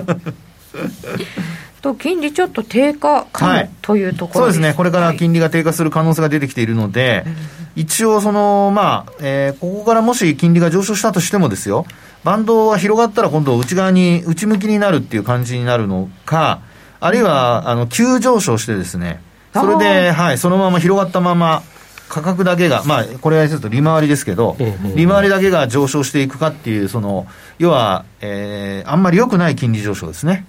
[1.82, 7.26] と金利ちょっと低下かも、はいというところそうですね、これからはい金利が低下する可能性が出てきているので、
[7.76, 11.86] 一応その、まあえーここからもし金利が上昇したとしてもですよ、
[12.24, 16.62] バンドは広がったら今度、内側に、内向きになるっていう感じになるのか、
[17.00, 19.22] あるいはあの急上昇してですね、
[19.54, 21.64] それで、はい、そのまま広がったまま、
[22.10, 24.58] 価格だけが、まあ、これはちょっと利回りですけど
[24.96, 27.28] 利回りだけが上昇していくかっていう、その
[27.60, 30.46] 要は、えーあんまり良くない金利上昇ですね。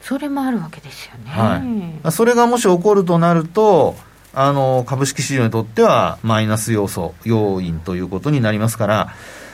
[0.00, 2.12] それもあるわけですよね、はい。
[2.12, 3.96] それがもし起こるとなると、
[4.32, 8.94] あの株式市場にとってはマイナス要素、要因ということになりますから、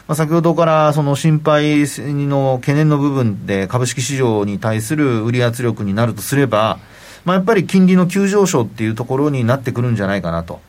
[0.06, 6.78] まあ、先ほどからその心配の懸念の部分で株式市場に対する売り圧力になるとすれば、
[7.26, 10.60] まあ、やっぱり金利の急上昇っていうところになってくるんじゃないかなと。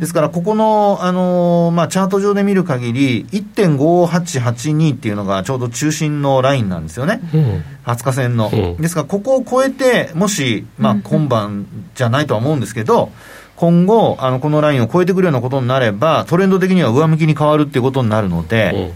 [0.00, 7.20] ですから、ここの、あのーまあ、チャート上で見る限り、1.5882っていうのがちょうど中心のラインなんですよね。
[7.34, 7.64] うん。
[7.84, 8.76] 20日線の、うん。
[8.78, 13.12] ですから、ここを超えて、もし、まあ、今晩じゃないとは思うんですけど、
[13.56, 18.90] 今後、あのこのラインを超えてくるようなことになれば、トレンド的には上向きに変わるっていうことになるのうんで、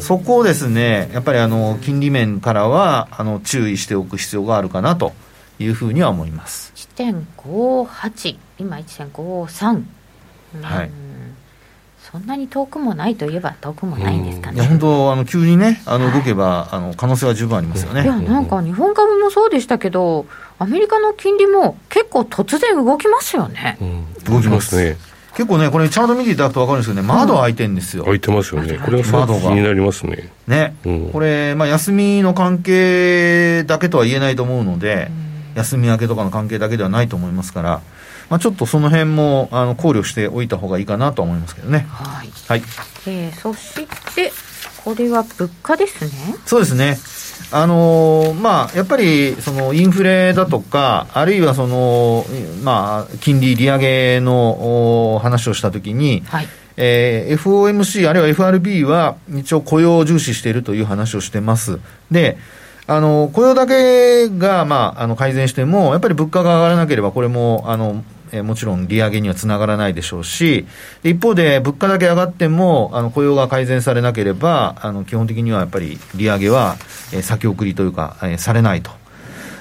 [0.00, 5.12] そこをですね、やっぱりあの金利面からはあの注意しておく必要があるかなと
[5.60, 6.72] いうふうには思います。
[6.96, 9.84] 1.58今1.53
[10.56, 10.62] うん。
[10.62, 10.90] はい。
[12.10, 18.02] そんなに遠くもないといえば遠くもないんですかいやね、本当あの急にね、あの動けば、あの可能性は十分ありますよね。
[18.02, 20.26] いやなんか日本株もそうでしたけど
[20.58, 23.78] アメリカの金利も結構突然動きますよね。
[23.80, 24.14] うん。
[24.24, 24.76] 動きます。
[24.76, 24.96] ね。
[25.34, 28.04] 結構ね、これ、チャート見ていただくと分かるんですけどね、窓開いてるんですよ。
[28.04, 28.78] 開いてますよね。
[28.78, 30.28] これがすごく気になりますね。
[30.48, 31.10] ね、うん。
[31.10, 35.10] これ、まあ、休みの関係だけとは言えないと思うので、
[35.60, 37.80] 休み明けとかの関係だけではないと思いますから、
[38.28, 41.86] まあ、ちょっとその辺もあの考慮しておいた方がいいかなとは思いますけどね。
[41.88, 42.62] はい、はい。
[43.06, 44.32] えーそして
[44.84, 46.98] これは物価ですねそうですね。
[47.52, 52.24] あのーまあ、やっぱり、その、インフレだとか、あるいはその、
[52.62, 61.78] まあ、金利利上げのお話をしたときに、はいえー FOMC あるいは FRB は一応雇用を重視しているという話をしてます。
[62.10, 62.38] で、
[62.86, 70.64] あの、雇用だけが、まあ、あの、改善しても、やっぱり物価が上がらなければ、これも、あの、えーもちろん利上げにはつながらないでしょうし、
[71.02, 76.76] で一方で物価だけ上がっても、あの、雇用が改善されなければ、あの、基本的にはやっぱり利上げは、
[77.12, 78.90] えー先送りというか、えーされないと。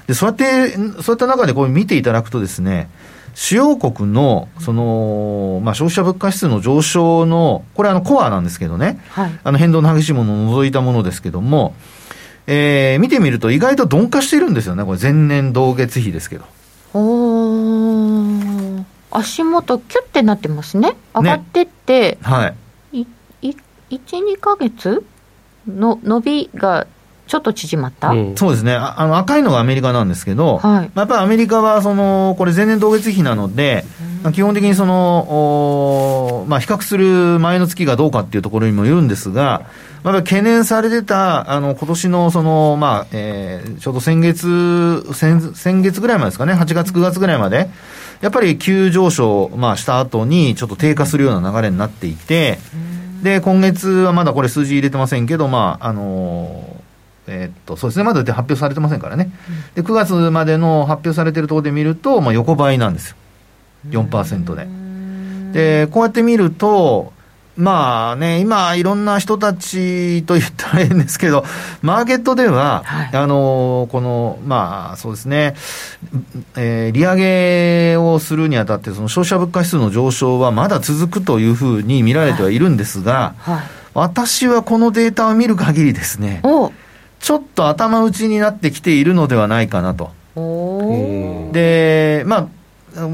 [0.07, 0.69] で、そうやって、
[1.01, 2.89] そういった中でこう見ていただくとですね、
[3.33, 11.73] 主要国の、その、まあ、消費者物価指数の上昇の、これあの、コアなんですけどね、はいあの、変動の激しいものを除いたものですけども、
[12.51, 14.99] えー見てみると意外と鈍化してるんですよね、これ。
[14.99, 16.45] 前年同月比ですけど。
[16.95, 18.83] おー。
[19.11, 20.95] 足元キュッてなってますね。
[21.15, 22.53] 上がってって、は
[22.91, 23.01] い。
[23.01, 23.05] い
[23.43, 23.55] い
[23.91, 25.03] 12か月
[25.67, 26.87] の伸びが
[27.27, 28.35] ちょっと縮まった、うん。
[28.35, 28.73] そうですね。
[28.73, 30.63] ああの、赤いのがアメリカなんですけど、はい。
[30.63, 33.85] まあやっぱりアメリカは、その、これ前年同月比なので、
[34.23, 39.67] まあ基本的にその、おーまあ比較する前の月がどうかっていうところにもよるんですが、
[40.03, 47.69] まあ、懸念されてた、あの、今年のその、まあ、えーちょうど先月、先、先月ぐらいまでですかね、8月、9月ぐらいまで、
[48.21, 52.59] やっぱり急上昇、まあ、した後に、ちょっと低下するような流れになっていて、
[53.23, 56.79] で、今月はまだこれ数字入れてませんけど、まあ、あのー
[57.31, 59.31] えっと、そうですね、まだ発表されてませんからね。
[59.75, 63.15] で、9月までの発表されてるところで見ると、まあ、横ばいなんですよ。
[63.91, 65.83] 4%で。
[65.85, 67.13] で、こうやって見ると、
[67.59, 71.43] まあね、今、いろんな人たちと言ったらいいんですけど、
[71.81, 73.09] マーケットでは、はい。
[73.11, 75.55] あの、この、まあ、そうですね、
[76.55, 83.59] えー利上げをするにあたって、その消費者物価指数の上昇はまだ続くというふうに見られてはいるんですが、はい。
[83.93, 86.71] 私はこのデータを見る限りですね、お。
[87.19, 90.11] ちょっと頭打ちになってきているのではないかなと。
[91.51, 92.47] で、まあ、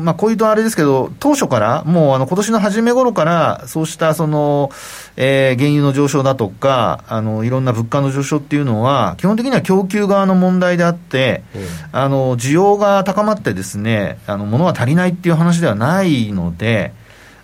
[0.04, 4.72] まあ、こういうとあれですけど、当初から、もうあの今年の初め頃から、そうしたその、
[5.18, 11.44] えー原油の上昇だとか、あのいろんな物価の上昇っていうのは、基本的には供給側の問題であって、
[11.92, 16.94] あの需要が高まってですね、あの物が足りないっていう話ではないので、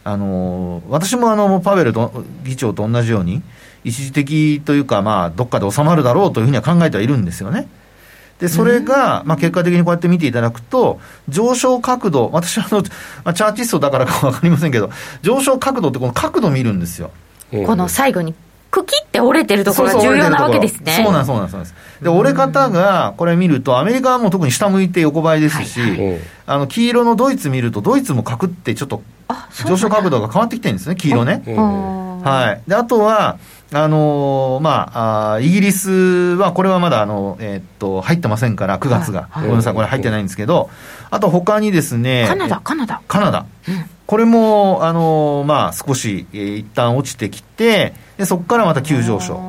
[0.04, 3.44] あの私もあのパウエルと議長と同じように、
[3.84, 7.67] 一時的というか、まあ、どっかで収まるだろうというふうには考えてはいるんですよね。
[8.41, 10.99] で、それが、まあ、結果的にこうやって見ていただくと、
[11.30, 12.82] 上昇角度、私はあの、
[13.23, 14.89] まあ、チャーティストだからかわかりませんけど、
[15.21, 17.12] 上昇角度ってこの角度見るんですよ。
[17.54, 18.34] うんこの最後に
[18.71, 21.75] 茎って折れてるところが重要なわけですねそうなんそうなんそうなんです。
[22.01, 31.43] で、折れ方が、これ見ると、アメリカはもう特に下向いて横ばいですし、うんあの、黄色のドイツ見ると、ドイツも角ってちょっとあそう上昇角度が変わってきてるんですね、黄色ね。
[32.23, 32.69] はい。
[32.69, 33.38] で、あとは、
[33.73, 39.27] あのーまあ、イギリスは、これはまだ、あの、えーっと、入ってませんから、9月が。
[39.29, 40.69] はいごめんなさい、これ入ってないんですけど、
[41.10, 43.45] あと他にですね、カナダカナダカナダ。
[44.07, 49.39] これも、あのーまあ、少し、えー一旦落ちてきて、で、そこからまた急上昇。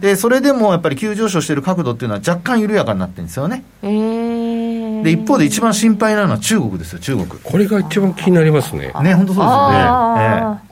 [0.00, 3.62] で、それでもやっぱり急上昇している角度っていうのは若干緩やかになってるんですよね。
[3.82, 7.28] えー、で、一方で一番心配なのは中国ですよ、中国。
[7.28, 10.58] これが一番気になりますねね、本当そうですよね。
[10.66, 10.69] え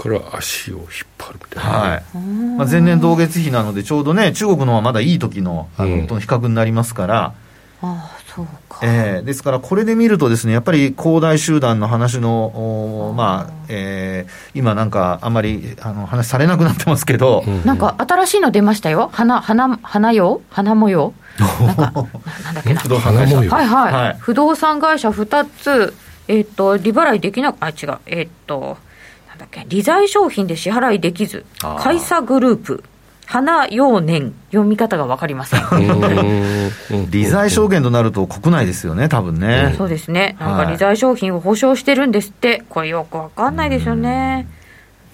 [0.00, 0.86] から足を引っ
[1.18, 1.70] 張るみたいな。
[1.70, 2.18] えはい。
[2.56, 12.46] まあ、前年同月比なので、ちょうどね、中国のはまだいい時の、あの、うんとの比較になりますから、ーあーそうか、ええですから、これで見るとですね、やっぱり恒大集団の話の、
[13.10, 17.64] おまあ、ええ今なんか、あんまり、あの、話されなくなってますけど、うん。
[17.66, 19.10] なんか新しいの出ましたよ。
[19.12, 21.12] 花花花よ花模様？
[21.38, 22.80] なんかななんだっけな。
[22.80, 23.50] 不動産会社花模様。
[23.50, 24.16] はいはい、はい。
[24.18, 25.94] 不動産会社2つ、
[26.28, 27.98] えっと利払いできなくあ違う。
[28.06, 28.78] えっと
[29.40, 29.64] だっけ？
[29.68, 31.44] 理財商品で支払いできず
[31.78, 32.84] 会社グループ。
[33.26, 34.34] 花幼年。
[34.50, 35.60] 読み方が分かりません。
[37.10, 39.74] 理財証券となると国内ですよね、多分ね。
[39.78, 40.36] そうですね。
[40.40, 42.64] なんかはい理財商品を保証してるんですって。
[42.68, 44.48] これよく分かんないですよね。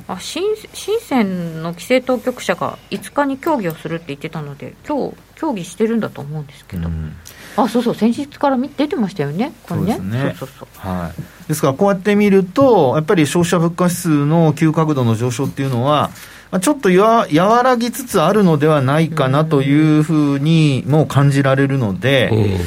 [0.09, 7.17] あ深深センの規制当局者が5日に協議をするって言ってたので今日協議してるんだと思うんですけど、うん
[7.57, 9.99] あそうそう先日から見出てましたよねこれね。
[9.99, 10.35] ね。
[10.39, 10.89] そうそうそう。
[10.89, 16.11] はい、ですから、こうやって見ると、やっぱり消費者物価指数の急角度の上昇っていうのは、
[16.57, 22.39] まあちょっとや和らぎつつあるのではないかなというふうにも感じられるので、うん。
[22.39, 22.59] い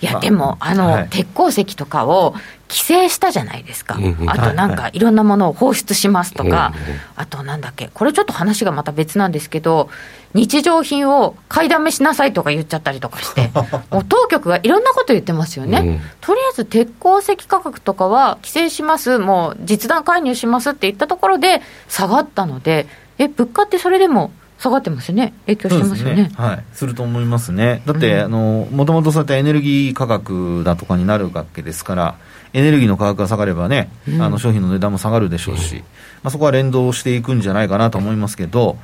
[0.00, 1.08] や、あでも、あの、はい。
[1.10, 2.34] 鉄鉱石とかを
[2.68, 3.98] 規制したじゃないですか。
[4.26, 6.72] あとなんはか、いろんなものを放出しますとか、
[7.16, 9.90] あとなんだっけ、これちょっと話がまた別なんですけど、
[10.34, 13.50] 日常品を買いだめしなさいとか言っちゃったりとかして、
[13.90, 15.78] もう当局がいろんなこと言ってますよね。
[15.78, 16.00] うん。
[16.20, 22.86] とりあえず鉄鉱石価格とかは規制します、もう実弾介入しますって言ったところで下がったので、
[23.18, 26.30] え、物価ってそれでも下がってますよね、影響してますよね？
[26.34, 27.82] はい、すると思いますね。
[27.86, 28.24] だって、うん。
[28.24, 32.16] あの、もともとそういったエネルギー価格だとかになるわけですから、
[32.52, 34.22] エネルギーの価格が下がればね、うん。
[34.22, 35.82] あの商品の値段も下がるでしょうし、
[36.22, 38.78] まあ、そこは連動していくんじゃないかなと思いますけど、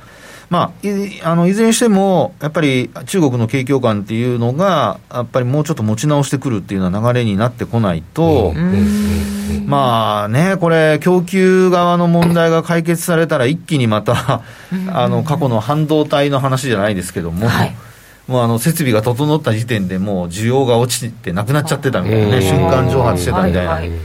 [0.51, 9.65] まあ、いあのいずれにしても、やっぱり中国の景況感っていうのが、やっぱりもうちょっと持ち直してくるっていうような流れになってこないと、うん。
[9.65, 14.41] まあね、これ、供給側の問題が解決されたら、一気にまた、
[14.89, 17.75] あの過去の半導体の話じゃないですけども、はい
[18.31, 23.99] もうあの設備が整った時点でもう需要が落ちてなくなっちゃってたみたいなね、うん瞬間蒸発してたみたいな、はいはい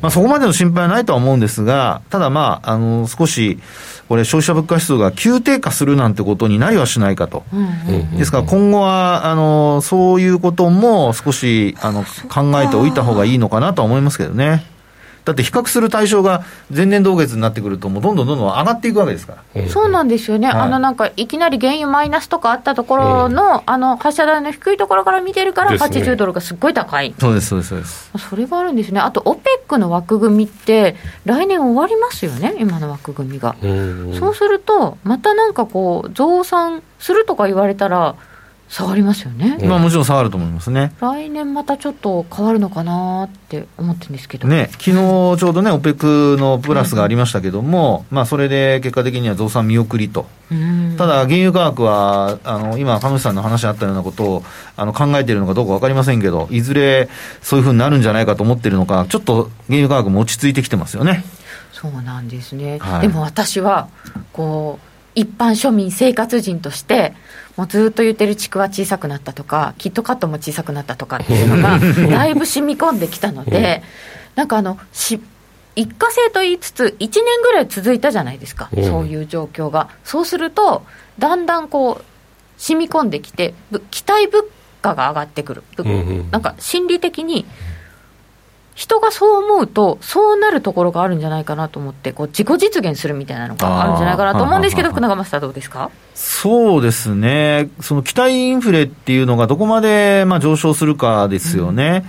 [0.00, 3.58] まあ、そこまでの心配はないとは思うんですが、ただまあ、あの少し、
[4.08, 7.44] これ、消費者物価指数が急低下するなんてことになりはしないかと。
[7.52, 14.64] うんうんですから今後は、あの、そういうことも少し、あの、考えておいた方がいいのかなとは思いますけどね。
[15.24, 19.68] だって比較する対象が前年同月になってくると、もうどんどんどんどん上がっていくわけですから。
[19.68, 20.60] そうなんですよね、はい。
[20.60, 26.00] あのなんかいきなり原油マイナスとかあったところの、あの発射台の低いところから見てるから、ですね。
[26.00, 28.10] 80ドルがすっごい高い、そうです、そうです、そうです。
[28.30, 33.56] それがあるんですね、あと OPEC の枠組みって、来年終わりますよね、今の枠組みが。
[33.62, 34.14] うん。
[34.18, 38.14] そうすると、またなんかこう、増産するとか言われたら、
[38.70, 40.92] 下がりますよね、うんまあもちろん下がると思いますね。
[41.00, 44.46] 来年またちょっと変わるのかなって思ってるんですけど。
[44.46, 50.26] ね、昨日ちょうどね、OPEC のプラスがありましたけども、まあそれで結果的には増産見送りと。
[50.52, 54.44] うんただ、原油価格は、あの、今、彼女さんの話あったようなことを、
[54.76, 57.08] あの、考えているのかどうかわかりませんけど、いずれ、
[57.40, 61.24] そういうふうになるんじゃないかと思ってるのか、ちょっと原油価格も落ち着いてきてますよね。
[61.72, 63.88] そうなんですね、はいでも私は
[64.32, 67.14] こう一般庶民生活人として
[67.60, 73.82] もうずっと言ってる地区は小さくなったとかキットカットも小さくなったとかっていうのが だいぶ染み込んできたので
[74.34, 75.20] なんかあのし
[75.76, 78.84] 一過性と言いつつ1年ぐらい続いたじゃないですか、うん。
[78.84, 79.88] そういう状況が。
[80.04, 80.84] そうすると
[81.18, 82.04] だんだんこう
[82.56, 84.46] 染み込んできてぶ期待物
[84.80, 85.62] 価が上がってくる、
[86.30, 87.44] なんか心理的に
[88.74, 95.90] 人がそう思うと、そうなるところがあるんじゃないかなと思って、こう自己実現するみたいなのがあるんじゃないかなと思うんですけど、福永マスター、どうですか？
[96.14, 102.04] そうですね、その期待インフレっていうのがどこまでまあ上昇するかですよね。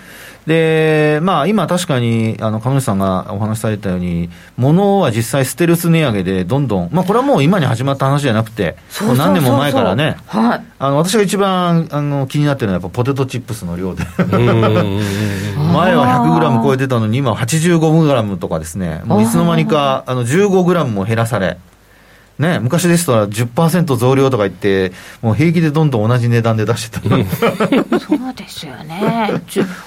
[0.48, 8.76] で、まあ今確かに、あの、亀梨さんがお話しされたように、物は実際ステルス値上げでどんどん、まあこれはもう今に始まった話じゃなくて、
[9.06, 10.64] もう何年も前からね、はい。
[10.80, 14.04] あの、私が一番、あの、気になってるのはやっぱポテトチップスの量で。
[14.18, 15.02] うんうんうんうん
[15.72, 21.58] 前は 100g 超えてたのに、今は 85g とかですね、もういつの間にかあの 15g も減らされ、
[22.42, 29.32] ね、昔ですと10%増量とか言って、もう平気でどんどん同じ値段で出してた、そうですよね。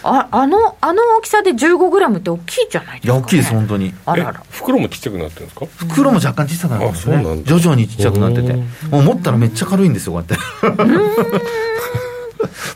[0.04, 3.18] ああの、あの大きさで15グラムって大きいじゃないですか、ね。
[3.18, 3.92] いや、大きいです、本当に。
[4.06, 4.40] あらあら。
[4.42, 5.66] え袋もちっちゃくなってるんですか？
[5.78, 7.44] 袋も若干小さくなってますねうなん。
[7.44, 8.52] だ徐々にちっちゃくなってて。
[8.52, 10.84] うんもう持ったらめっちゃ軽いんですよ、こうやって。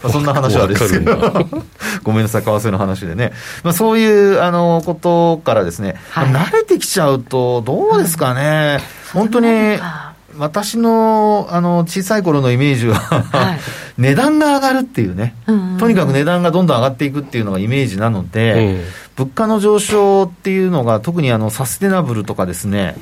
[0.03, 1.17] まあそんな話はあれですけど。
[2.03, 3.33] ごめんなさい、為替の話でね。
[3.63, 8.81] まあそういう、あの、ことからですね、はいまあ慣れてきちゃうと、どうですかね。
[9.13, 9.49] 本当に、
[10.37, 13.61] 私の、あの、小さい頃のイメージは、はい。
[13.99, 15.35] 値段が上がるっていうね。
[15.47, 18.85] うんうんとにかく値段がどんどん上がっていくっていうのがイメージなので、うん。
[19.17, 22.97] 物価の上昇っていうのが、特にあのサステナブルとかですね、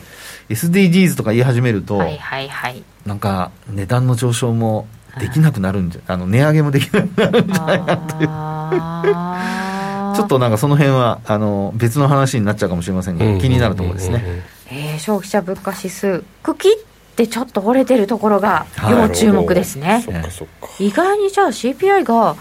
[0.50, 2.82] SDGs とか言い始めると、はいはいはい。
[3.04, 4.86] なんか値段の上昇も
[5.18, 14.42] できなくなるんじゃ、あの値上げもできなくなるんじゃないかという、ちょっとなんかその辺はあの別の話になっちゃうかもしれませんが、気になるところですね。
[14.70, 16.72] えー消費者物価指数、茎っ
[17.16, 20.02] てちょっと折れてるところがはい要注目ですね。
[20.04, 22.36] そっかそっか意外にじゃあ CPI が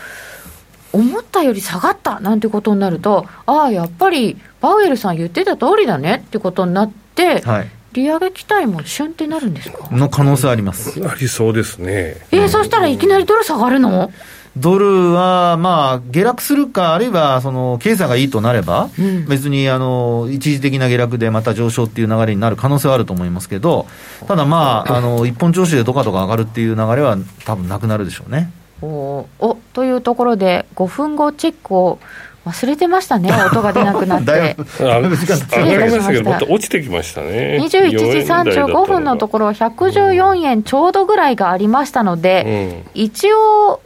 [0.92, 11.02] 思ったより下がったなんてことになると、ああ、やっぱりパウエルさん言ってた通りだねってことになって、はい、利上げ期待もシュンってなるんですか、の可能性あります。
[11.06, 12.18] ありそうですね。
[12.32, 14.12] えー、そしたらいきなりドル下がるの？
[14.58, 23.86] ドルは、まあ、下落するか、あるいは、その、経済がいいとなれば、うん別に、あの、一時的な下落でまた上昇っていう流れになる可能性はあると思いますけど、
[24.28, 28.50] ただまあ、あの、一本調子でどかどか上がるっていう流れは多分なくなるでしょうね。
[28.82, 32.00] おおというところで、5分後チェックを
[32.46, 34.56] 忘れてましたね、音が出なくなって。
[34.58, 37.58] 失礼しましたまた落ちてきましたね。
[37.62, 43.02] 21時35分のところ、114円ちょうどぐらいがありましたので、うん。
[43.02, 43.82] 一応、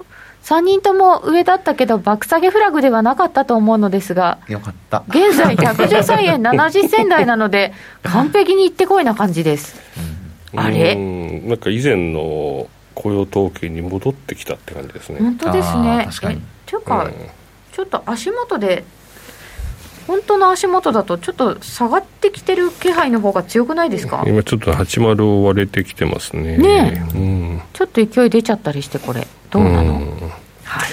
[0.49, 5.03] 3人とも上だったけど、爆下げフラグではなかったと思うのですが、よかった。
[5.07, 7.71] 現在113円70銭台なので、
[8.01, 9.79] 完璧にいってこいな感じです。
[10.55, 10.95] あれ？
[10.95, 15.19] うんなんか以前の雇用統計に戻ってきたって感じですね。
[15.19, 16.05] 本当ですあねー。
[16.05, 16.41] 確かにえ
[16.71, 17.13] というか、うん
[17.71, 18.83] ちょっと足元で、
[20.09, 24.23] 本当の足元だと、ちょっと下がってきてる気配の方が強くないですか？
[24.25, 26.57] 今ちょっと80を割れてきてますね。
[26.57, 27.61] ねうん。
[27.73, 29.99] ちょっと勢い出ちゃったりして、これ、どうなの、ん
[30.63, 30.89] はい。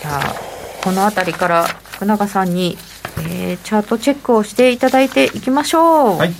[0.00, 0.34] じゃあ、
[0.82, 2.76] この辺りから福永さんに、
[3.20, 6.18] えーチャートチェックをしていただいていきましょう。
[6.18, 6.32] はい。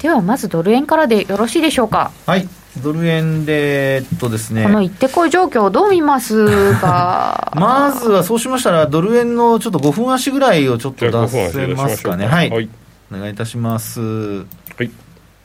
[0.00, 2.12] では、まずドル円からでよろしいでしょうか？
[2.26, 2.48] はい。
[2.82, 4.64] ドル円で、えっとですね。
[4.64, 6.46] この行ってこい状況をどう見ます
[6.80, 7.52] か？
[7.56, 12.10] まずはそうしましたら、ドル円のちょっと5分足ぐらいをちょっと出5分足で出しせまますか。
[12.10, 12.26] かね。
[12.26, 12.50] はい。
[12.50, 12.68] はい。
[13.12, 14.00] お願いいたします。
[14.00, 14.44] は
[14.80, 14.90] い。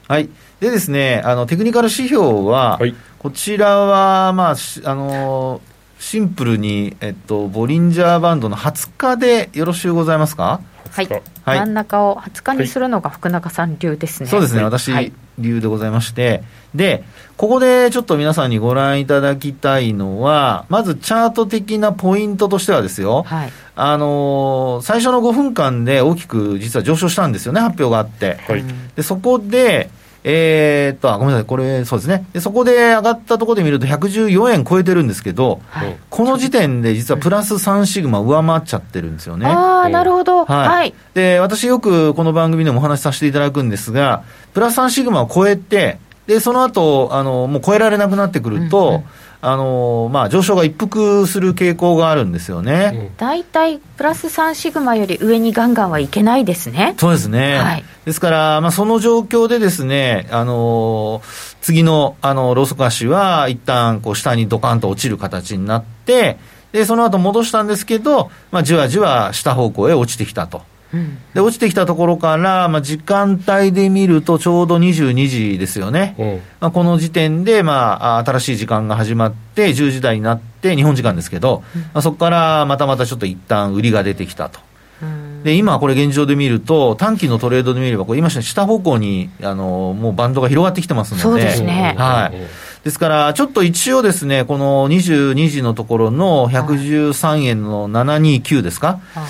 [0.08, 0.30] はい。
[0.60, 5.72] でですね、あの、テクニカル指標は、はいこちらは、まあ、しあのー
[6.02, 10.60] シンプルに、えっと、ボリンジャーバンドの20日でよろしゅうございますか？
[10.90, 14.30] はい、はい真ん中を20日にするのが福永さん流ですね。
[14.30, 16.44] そうですね、私、はい理由でございまして、
[16.76, 17.04] で、
[17.38, 23.52] ここでちょっと皆さんにご覧いただきたいのは、まずチャート的なポイントとしてはですよ、はい。
[23.76, 28.38] あのー最初の5分間で大きく実は上昇したんですよね、発表があって。
[28.48, 28.64] はい。
[28.96, 29.90] で、そこで、
[30.24, 32.26] えーっと、あごめんなさい、これ、そうですね。
[32.34, 35.96] で、そこで上がったところで見ると114円超えてるんですけど、はい。
[36.10, 39.48] この時点で実はプラス3シグマ上回っちゃってるんですよね。
[39.48, 40.46] ああ、なるほど。
[40.46, 40.94] はいはい。
[41.14, 45.98] で、私よくこの番組でもお話しさせていただくんですが、プラス3シグマを超えて、
[46.28, 49.04] で、その後、あの、もう超えられなくなってくると、うんうん
[49.44, 53.12] あの、まあ、上昇が一服する傾向があるんですよね。
[53.18, 56.94] 大体、プラス3シグマより上にガンガンはいけないですね。
[57.00, 57.58] そうですね。
[57.58, 66.38] はいですから、まあ、その状況でですね、あのー次の、あの、ローソク足は、一旦、こう、下にドカンと落ちる形になって、
[66.72, 70.64] で、その後戻したんですけど、まあ、じわじわ下方向へ落ちてきたと。
[70.94, 71.18] うん。
[71.34, 76.16] で、落ちてきたところから、まあ、時間帯で見るとちょうど22時ですよね。
[76.18, 76.42] うん。
[76.60, 81.64] まあ、この時点で、まあ、あ新しい時間が始まって、10時台になって、日本時間ですけど、
[81.94, 84.60] まあ、そこからまたまたちょっと一旦売りが出てきたと。
[85.02, 91.44] うんで、今これ現状で見ると、短期のトレードで見れば、これ今下方向に、あの、もうバンドが広がってきてますので。
[91.44, 92.38] ですねはい。
[92.84, 99.28] ですから、ちょっと一応ですね、この22時のところの113円の729ですか、ああ、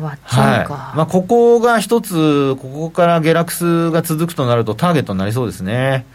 [0.00, 0.58] ここ割っちはい。
[0.60, 0.92] ゃうか。
[0.96, 6.06] まあ、ここが一つ、ここから下落数が続くとなるとターゲットになりそうですね。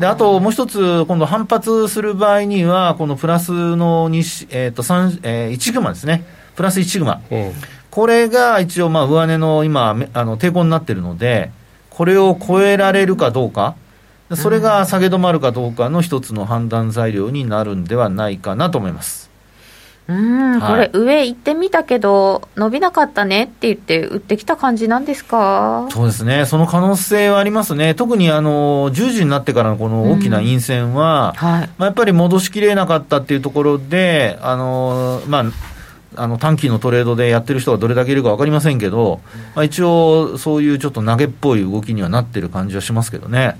[0.00, 6.24] で、あともう一つ、今度反発する場合には、このプラスの2、えっ、と、3、えー、1グマですね。
[6.56, 7.20] プラス1グマ。
[7.30, 7.52] うん。
[7.90, 11.52] これが一応、まあ、上値の今、めあの、抵抗になってるので、
[11.90, 13.76] これを超えられるかどうか、
[14.34, 19.30] それが下げ止まるかどうかの一つの判断材料になるんではないかなと思います。
[20.06, 25.86] うん、はいこれ、上行ってみたけど、伸びなかったねって言って、売ってきた感じなんですか？
[25.90, 26.44] そうですね。
[26.44, 27.94] その可能性はありますね。
[27.94, 31.70] 特にあの、10時になってからのこの大きな陰線は、はい。
[31.78, 35.44] まあ、やっぱり戻しきれなかったっていうところで、あのまあ、
[36.16, 39.20] あの短期のトレードでやってる人がどれだけいるか分かりませんけど、
[39.54, 43.56] まあ、一応、そういうちょっと投げっぽい動きにはなってる感じはしますけどね。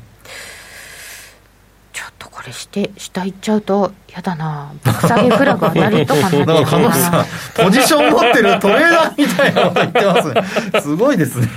[2.46, 4.72] れして、下行っちゃうと、やだな。
[4.84, 7.26] 爆下げフラグはなりとかなってだかさん、
[7.64, 10.32] ポジション持ってるトレーダーみたいなこと言ってます
[10.72, 10.80] ね。
[10.80, 11.48] すごいですね。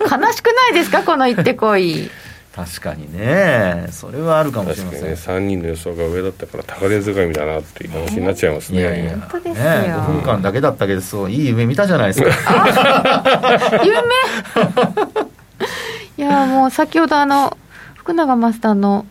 [0.00, 2.10] 悲しくないですかこの行ってこい。
[2.54, 3.88] 確かにね。
[3.90, 5.36] それはあるかもしれま確かにね、せん。
[5.36, 8.80] 3人の予想が上だったから、高値掴みだなっていう話になっちゃいますね。
[8.80, 9.60] いやいや、本当ですよね、
[9.94, 13.22] 5分間だけだったけど、そう、いい夢見たじゃないですか。
[13.84, 13.98] 夢
[16.18, 17.58] いやもう先ほどあの
[17.94, 19.04] 福永マスターの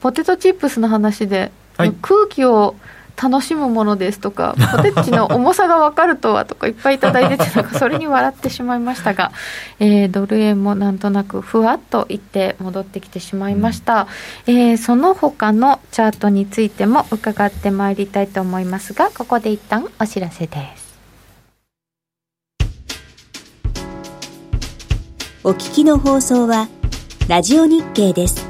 [0.00, 1.92] ポテトチップスの話で、はい。
[2.02, 2.74] 空気を
[3.20, 9.32] 楽しむものですとか ポテチの重さが分かるとはとかいっぱいいただいててなんかそれに笑ってしまいましたが、
[9.78, 14.06] えードル円もなんとなくふわっといって戻ってきてしまいました、
[14.46, 20.90] えーその他のチャートについても伺ってまいりたいと思いますがここで一旦お知らせです。
[25.42, 26.68] お聞きの放送は、
[27.26, 28.49] ラジオ日経です。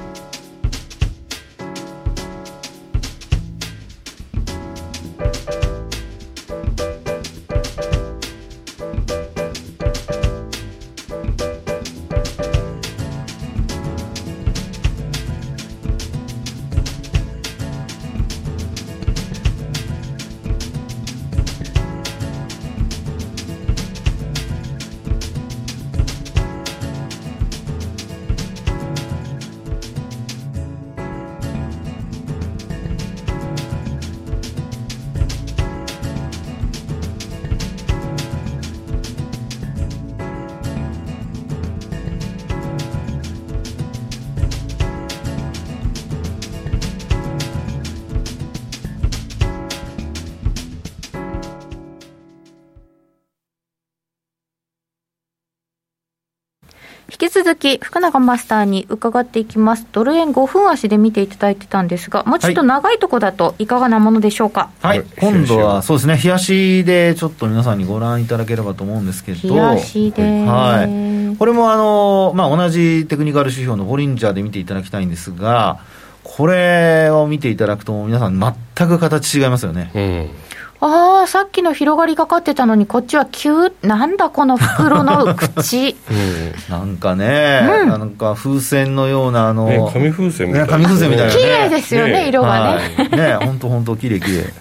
[57.11, 59.87] 引き続き福永マスターに伺っていきます。
[59.93, 65.09] ドル円5分足で見ていただいてたんですがもうちょっと長いとこだといかがなものでしょうか、はい、はい。
[65.19, 75.81] 今度はそうですね、冷やしでちょっと皆さんにご覧いただければと思うんですけど、冷やしで、はい、これもあの、まあ、同じテクニカル指標のボリンジャーで見ていただきたいんですが、
[76.23, 79.91] これを見ていただくと、皆さん、全く形違いますよね。
[79.95, 80.50] うん
[80.83, 85.97] ああさっきの広がりがかってたのにこっちは急なんだこの袋の口。
[86.11, 86.75] うん。
[86.75, 87.89] なんかね、うん。
[87.89, 90.67] なんか風船のような、あの、ね、紙風船みたい。
[90.67, 92.29] な、ね紙風船みたいな綺麗ですよねね。
[92.29, 94.55] 色がね、はい、ね、本当本当綺麗綺麗。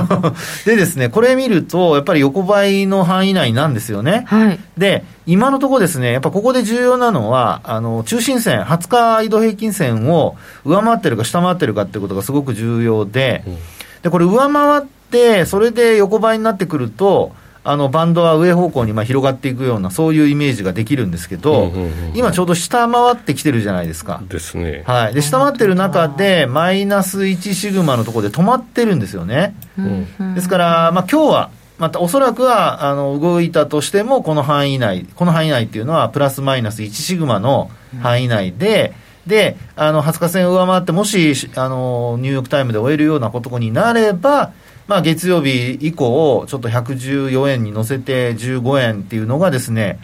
[0.66, 4.24] でですね、これ見ると、やっぱり横ばいの範囲内なんですよね。
[4.26, 4.60] はい。
[4.76, 10.36] で、今のところですね、やっぱここで重要なのは、あの、中心線、20日移動平均線を
[10.66, 13.56] 上回ってるか下回ってるかっていうことがすごく重要で、うん。
[14.02, 14.94] で、これ上回って、
[15.46, 17.32] それで横ばいになってくると、
[17.66, 24.22] あの、バンドは上方向にまあ広がっていくような、そういうイメージができるんですけど、うんうんうん今ちょうど下回ってきてるじゃないですか。
[24.28, 24.84] ですね。
[24.86, 25.14] はい。
[25.14, 29.56] で、下回ってる中で、マイナス1シグマのところで止まってるんですよね。
[29.78, 38.92] うんうんですから、まあ、今日は、またおそらくはあの動いたとしても、この範囲内、この範囲内っていうのは、プラスマイナス1シグマの範囲内で、
[39.26, 44.52] で、あの20日線を上回って、もしあのニューヨークタイムで終えるようなことになれば、
[44.86, 49.98] まあ、月曜日以降、ちょっと114円に乗せて15円っていうのがですね、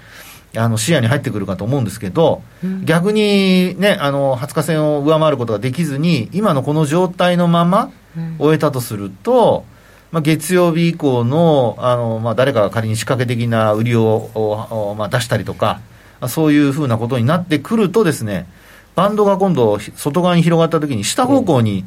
[0.57, 2.43] あの視野に入ってくるかと思うんですけど、
[2.85, 7.93] 逆にね、あの20日線を上回ることができずに、今のこの状態のまま
[8.39, 9.65] 終えたとすると、
[10.13, 15.81] まあ、月曜日以降のあの、まあ、誰かが仮に仕掛け的な売りを、まあ、出したりとか、
[16.21, 18.49] まあそういうふうなことになってくるとですね、
[18.97, 21.85] バンドが今度、外側に広がったときに、下方向に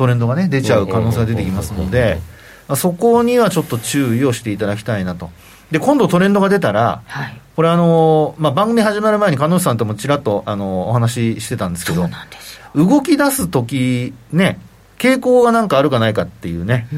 [0.00, 2.20] トレンドがね、出ちゃう可能性が出てきますので、
[2.68, 5.28] まあそこにはちょっと注意をしていただきたいなと。
[5.70, 7.40] で、今度トレンドが出たら、はい。
[7.54, 12.08] これあの、まあ、番組始まる前に、鹿野内さんともちらっとあのお話ししてたんですけど
[12.74, 14.58] 動き出すとき、ね、
[14.98, 16.88] 傾向がなんかあるかないかっていうね、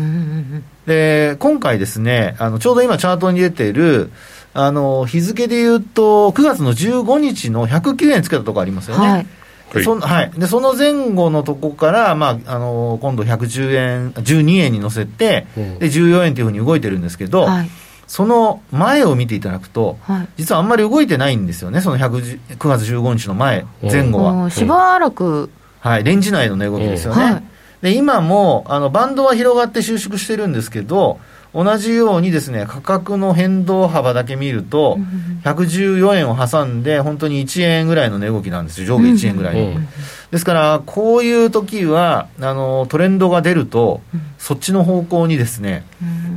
[0.86, 4.12] で今回ですね、あのちょうど今、チャートに出てる、
[4.54, 9.08] あの日付で言うと、9月の15日の109円つけたとこありますよね。
[9.08, 9.26] はい
[9.72, 15.78] でそんはい、でその前後のとこから、まあ、あの今度110円、12円に乗せて、うん。
[15.78, 17.70] で14円というふうに動いてるんですけど、はい。
[18.06, 20.28] その前を見ていただくと、はい。
[20.36, 24.50] 実はあんまり動いてないんですよね、その110 9月15日の前、前後は。
[24.50, 25.50] しばらく、
[25.80, 27.24] はい、レンジ内の値動きですよね。
[27.24, 27.42] はい。
[27.82, 31.18] で今もあのバンドは広がって収縮してるんですけど、
[31.54, 34.98] 同じようにですね価格の変動幅だけ見ると、
[35.44, 39.62] 114円を挟んで、本当に1円ぐらいの値動きなんですよ、上下1円ぐらいの。
[39.62, 39.88] うん
[40.32, 44.00] ですから、こういう時はあのトレンドが出ると、
[44.38, 45.84] そっちの方向にですね、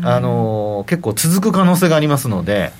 [0.03, 2.73] あの結構続く可能性がありますので、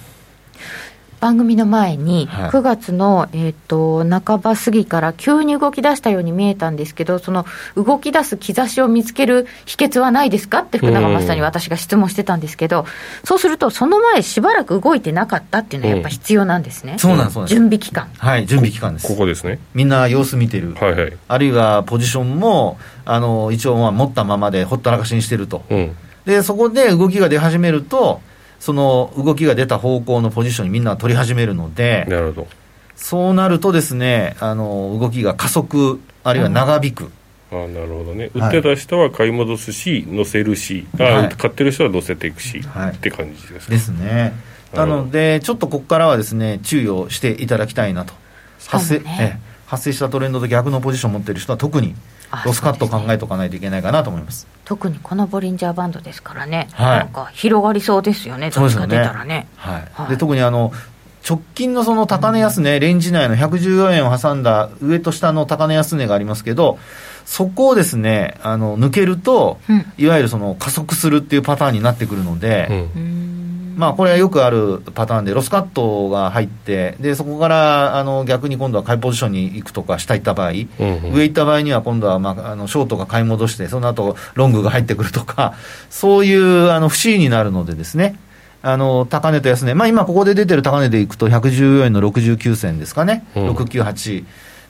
[1.26, 7.46] 番組の前にはい9月の、えー、と半ば過ぎから急に動き出したように見えたんですけどその
[7.76, 12.86] 動き出す兆しを見つける秘訣はないですかって福永マスターに私が質問してたんですけど、
[13.24, 19.08] そうするとその前しばらく動いてなかったっていうのはやっぱ必要なんですね、そうなんですそうなんです準備期間はい、準備期間です。
[19.08, 19.60] ここですね。
[19.74, 20.76] みんな様子見てる。
[20.76, 21.18] はいはい。
[21.28, 25.64] あるいはポジションも、あの、一応まあ持ったままでほったらかしにしてると。
[25.70, 25.96] うん。
[26.26, 28.22] で、そこで動きが出始めると、
[28.60, 32.48] その動きが出た方向のポジションにみんな取り始めるので、なるほど。
[32.96, 37.12] そうなるとですね、あの、動きが加速、あるいは長引く。
[37.52, 38.32] あなるほどね。
[38.34, 43.76] はい売ってた人は買い戻すし、乗せるし、あ、はい買ってる人は乗せていくし、はいって感じですね。
[43.76, 44.34] ですね。
[44.74, 48.14] なので、ちょっとここからはですね、注意をしていただきたいなと。
[48.68, 51.98] 発生、ねええ発生したトレンドと逆のポジションを持っている人は特にあ
[52.44, 54.48] ロスカット考えておかないといけないかなと思います。
[54.66, 57.00] 特にこのボリンジャーバンドですからね、はい。
[57.00, 58.50] なんか広がりそうですよね。
[58.50, 59.48] どっちか出たらね。
[59.56, 59.88] はい。
[59.94, 60.10] はい。
[60.10, 60.72] で特にあの
[61.28, 66.78] 直近のその高値安値、レンジ内の114円を挟んだ上と下の高値安値がありますけど、
[67.26, 69.92] そこをですね、あの、抜けると、うん。
[69.98, 73.35] いわゆるその加速するっていうパターンになってくるので、うん
[73.76, 80.62] まあ、これはよくあるパターンで、ロスカットが入って、で、そこから、あの、逆に今度は買いポジションに行くとか、下行った場合、うんう
[81.10, 81.14] ん。
[81.14, 85.54] 上行った場合には今度は、まあ、あの、ショートが買い戻して、その後、ロングが入ってくるとか、
[85.90, 88.18] そういう、あの、不思議になるのでですね、
[88.62, 93.50] あの、高値と安値、まあ、今ここで出てる高値でいくと、114円の69銭ですかね、うん。
[93.52, 94.26] 698。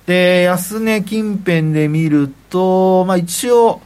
[0.07, 3.81] で、安値近辺で見ると、まあ、一応、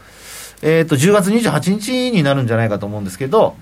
[0.62, 3.56] えっ、と、10月28日になるんじゃないかと思うんですけど、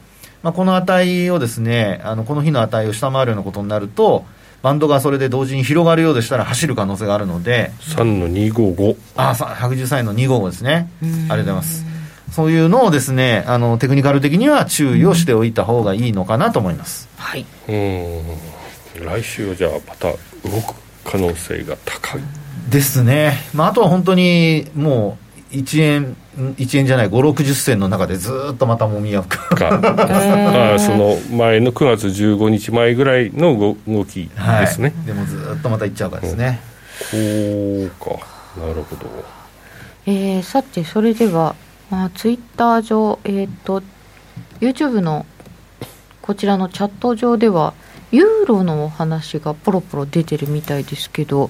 [0.44, 4.26] まあ、この値をですね、あの、この日の値を下回るようなことになると、
[4.62, 10.90] バンドがそれで同時に広がるようでしたら走る可能性があるので、3の255あ、さ113円の255ですね。
[11.02, 11.86] ありがとうございます。
[12.32, 17.08] そういうのをですね、あの、テクニカル的には注意をしておいた方がいいのかなと思います。
[17.18, 18.22] はいうん
[19.06, 20.18] 来週はじゃあまた動
[20.62, 22.22] く可能性が高い
[22.70, 23.38] ですね。
[23.54, 25.18] まあ、あとは本当に、も
[25.52, 29.56] う、1円、1円じゃない、5、60銭の中でずーっとまたもみ合うか。
[29.56, 34.62] か ああその前の9月15日前ぐらいの動動きはい。
[34.62, 36.60] ですね、でもずーっとまた行っちゃうかですね。
[38.00, 38.26] こうか
[38.60, 39.08] なるほど
[40.06, 41.56] えーさてそれでは、
[41.90, 43.84] まあ、ツイッター上えっ、と
[44.60, 45.26] YouTube の
[46.22, 47.74] こちらのチャット上では
[48.12, 51.49] ユーロのお話がポロポロ出てるみたいですけど、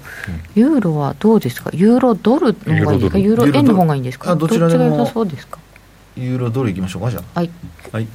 [0.54, 1.70] ユーロはどうですか？
[1.72, 4.32] ユーロドルの方がいいですかユーロ円の方がいいんですか？
[4.32, 5.60] あどちらでもそうですか？
[6.16, 7.40] ユーロドル行きましょうか、じゃあ。
[7.40, 7.50] はい。
[7.92, 8.08] はい。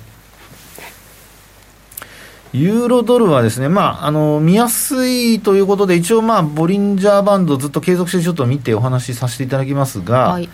[2.51, 10.49] ユーロドルはですね、まあ、あの、見やすいということで、一応まあ、ボリンジャーバンドずっと継続してちょっと見てお話しさせていただきますが、はい。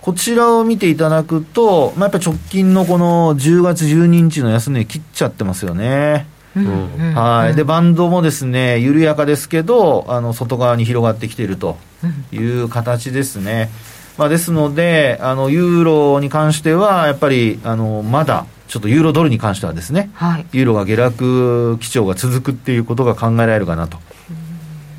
[0.00, 6.26] こちらを見ていただくと、まあ、やっぱり直近のこの10月12日の安値切っちゃってますよね。
[6.54, 7.56] はい。
[7.56, 11.76] で、バンドもですね、緩やかですけど、あの、外側に広がってきていると
[12.32, 13.70] いう形ですね。
[14.16, 23.98] まあ、ですので、あの、ユーロに関しては、やっぱり、あの、まだ、ちょっとユーロドルに関してはですね、はいユーロが下落基調が続くっていうことが考えられるかなと。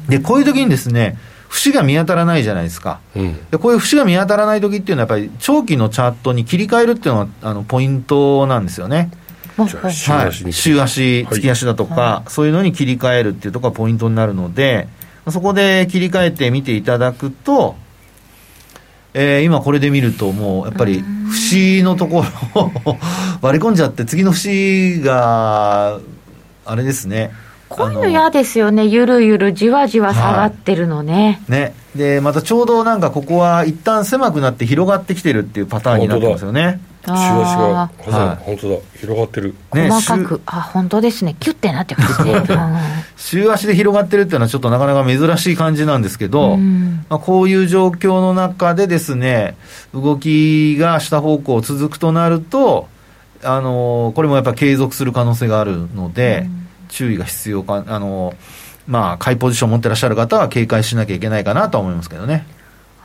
[0.08, 1.18] で、こういう時にですね、
[1.50, 3.00] 節が見当たらないじゃないですか。
[3.16, 9.10] うんでこういう節が見当たらない時っていうのは、やっぱり長期のチャートに切り替えるっていうのが、あの、ポイントなんですよね。
[9.58, 9.94] はい、
[10.54, 11.34] 週足、はい。
[11.34, 14.88] 月足だとか、そういうのに切り替えるっていうところがポイントになるので、
[15.30, 17.76] そこで切り替えて見ていただくと、
[19.14, 22.98] えー今これで見ると、もうやっぱり節のところを
[23.42, 26.00] 割り込んじゃって、次の節が、
[26.66, 27.32] あれですね。
[27.70, 28.86] こういうの嫌ですよね。
[28.86, 31.74] ゆるゆるじわじわ下がってるのね、ね。
[31.96, 36.80] で、またちょうどなんかここは一旦狭くなって広がってきてるっていうパターンになってますよね。
[37.08, 38.36] 週足がああはい。
[38.38, 38.78] 本当だ。
[39.00, 39.56] 広がってる。
[39.74, 41.36] ね細かく、あ本当ですね。
[41.40, 42.46] キュッてなってますね、うん
[43.18, 47.06] 週足で広がってるっていうのはちょっとなかなか珍しい感じなんですけど、うん。
[47.10, 49.56] まあ、こういう状況の中でですね、
[49.94, 52.88] 動きが下方向続くとなると、
[53.44, 56.48] あのこれもやっぱり継続する可能性があるので、
[56.90, 58.34] 注意が必要か、あの
[58.88, 62.46] まあ、買いポジションを持ってらっしゃる方は警戒しなきゃいけないかなとは思いますけどね。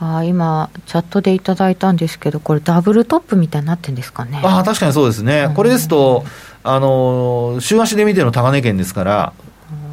[0.03, 4.41] あー今チャットでいただいたんですけどこれダブルトップみたいになってるんですかね？
[4.43, 5.51] ああ、確かにそうですね。
[5.55, 6.25] これですと、
[6.63, 9.33] あの週足で見ての高値圏ですから、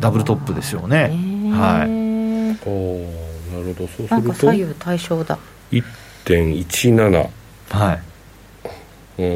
[0.01, 1.11] ダブルトップですよね。
[1.53, 1.91] はい。
[1.91, 3.89] いおおなるほど。
[3.89, 5.39] そうなんかすると左右対称だ。
[5.73, 7.29] 1.17
[7.71, 7.99] は
[9.19, 9.23] い。
[9.23, 9.27] うん。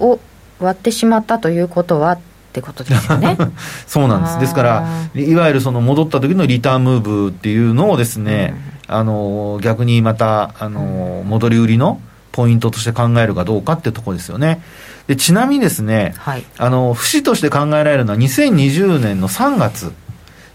[0.00, 0.18] を
[0.58, 2.18] 割ってしまったということはっ
[2.52, 3.36] てことですよね。
[3.86, 4.40] そうなんです。
[4.40, 8.54] ですから、いわゆるその戻った時のリターンムーブっていうのをですね、
[8.88, 12.00] あの、逆にまた、あの、戻り売りの
[12.32, 14.62] ポイントとして考えるかどうかってとこですよね。
[15.06, 19.92] で、ちなみにですね、はいあの、節として考えられるのは2020年の3月。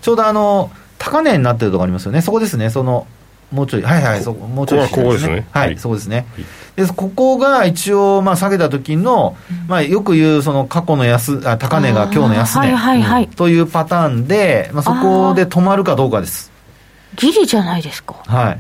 [0.01, 2.21] ちょうどあの、高値になってるとこありますよね。
[2.21, 3.07] そこですね、その、
[3.51, 6.25] もうちょい、はいはい、そこ、もうちょい、こここですねはい、はいそこですね。
[6.75, 9.35] で、ここが一応、まあ、下げた時の、
[9.67, 12.59] まあ、よく言う、その、過去の安、あ高値が今日の安値。
[12.59, 16.50] はいはいはいというパターンで、まあ、そこで止まるかどうかです。
[17.15, 18.15] ギリじゃないですか。
[18.25, 18.59] はい。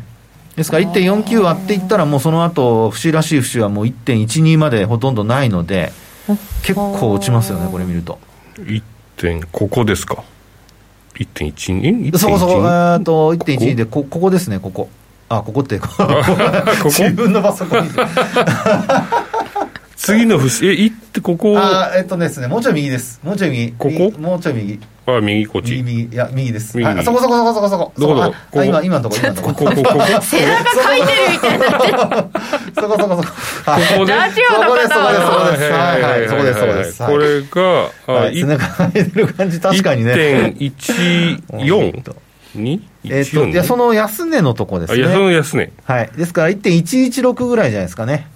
[0.55, 5.91] ですから1.49割っていったら、もうその後、節らしい節はもう1.12までほとんどないので、
[6.63, 8.19] 結構落ちますよね、これ見ると。
[8.57, 8.83] 1
[9.17, 10.23] 点ここですか
[11.15, 14.89] ？1.12そこそこ、え1.12ーっと、1.12で、こ、ここですね、ここ。
[15.29, 15.93] あ、ここって、ここ。
[16.83, 17.89] こ自分のパソコンに。
[19.95, 23.19] 次の節え行ってここあーえっとですねもうちょい右です。
[23.23, 23.71] もうちょい右。
[23.73, 23.89] ここ？
[23.91, 25.81] 右もうちょい右あ右こっち。
[25.81, 26.77] 右右いや右です。
[26.77, 26.87] 右。
[26.87, 27.91] あそこそこそこそこそこ。
[27.97, 28.35] どこどこ？
[28.51, 29.53] こ今今のとこ今のとこ。
[29.53, 30.21] ここここここ？
[30.21, 31.97] 背中かいてるみたいになってる
[32.75, 33.71] そこそこそこ。
[33.71, 33.83] はい。
[33.83, 40.13] ここねラジオの方はそこですそこですはいはいそこですそこですこれがあはい背中が出てる感じ確かにね。
[40.59, 42.15] 1.14
[42.53, 45.01] にえっといやその安値のとこですね。
[45.33, 45.71] 安値。
[45.83, 46.11] はい。
[46.15, 48.27] ですから1.116ぐらいじゃないですかね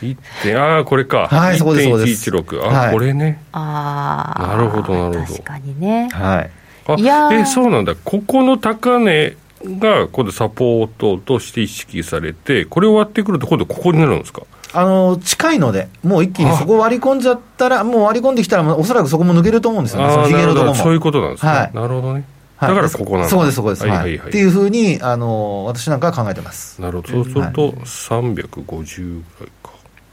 [0.00, 1.28] 1点ああこれか。
[1.28, 2.30] はいそこですそうです。
[2.30, 2.92] 1.116あ、はい。
[2.92, 3.42] これね。
[3.52, 5.32] ああなるほどなるほど。
[5.34, 6.08] 確かにね。
[6.12, 6.50] はい。
[6.86, 7.40] あいやー。
[7.40, 7.94] えそうなんだ。
[8.04, 14.42] ここの高値が今度サポートとして意識されてこれを割ってくると今度ここになるんですか？
[14.76, 20.74] あの近いので、もう一気にそこ割り込んじゃったら、もう割り込んできたら、おそらくそこも抜けると思うんですよね、そのとこも。
[20.74, 21.70] そういうことなんですね、はい。
[21.72, 22.24] なるほどね。
[22.56, 22.68] はい。
[22.70, 23.28] だからここなんだ。
[23.28, 23.92] そうです、そうです、はいい。
[23.92, 24.28] ははいはい。
[24.30, 26.82] っていうふうにあの私なんかは考えてます。
[26.82, 27.08] なるほど。
[27.12, 29.48] そうすると350ぐらい。
[29.62, 29.63] か、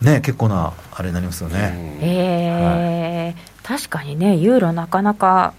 [0.02, 1.74] ね、結構なあれになりますよね。
[2.02, 3.52] えー。
[3.64, 5.54] 確かにねユーロなかなか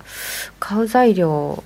[0.58, 1.62] 買う材料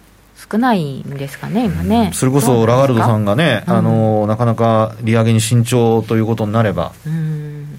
[0.51, 3.75] 少ないんですかね今ね、それこそラガルドさんががね、うん。
[3.75, 7.79] あのなかなか利上げに慎重ということになれば、うん。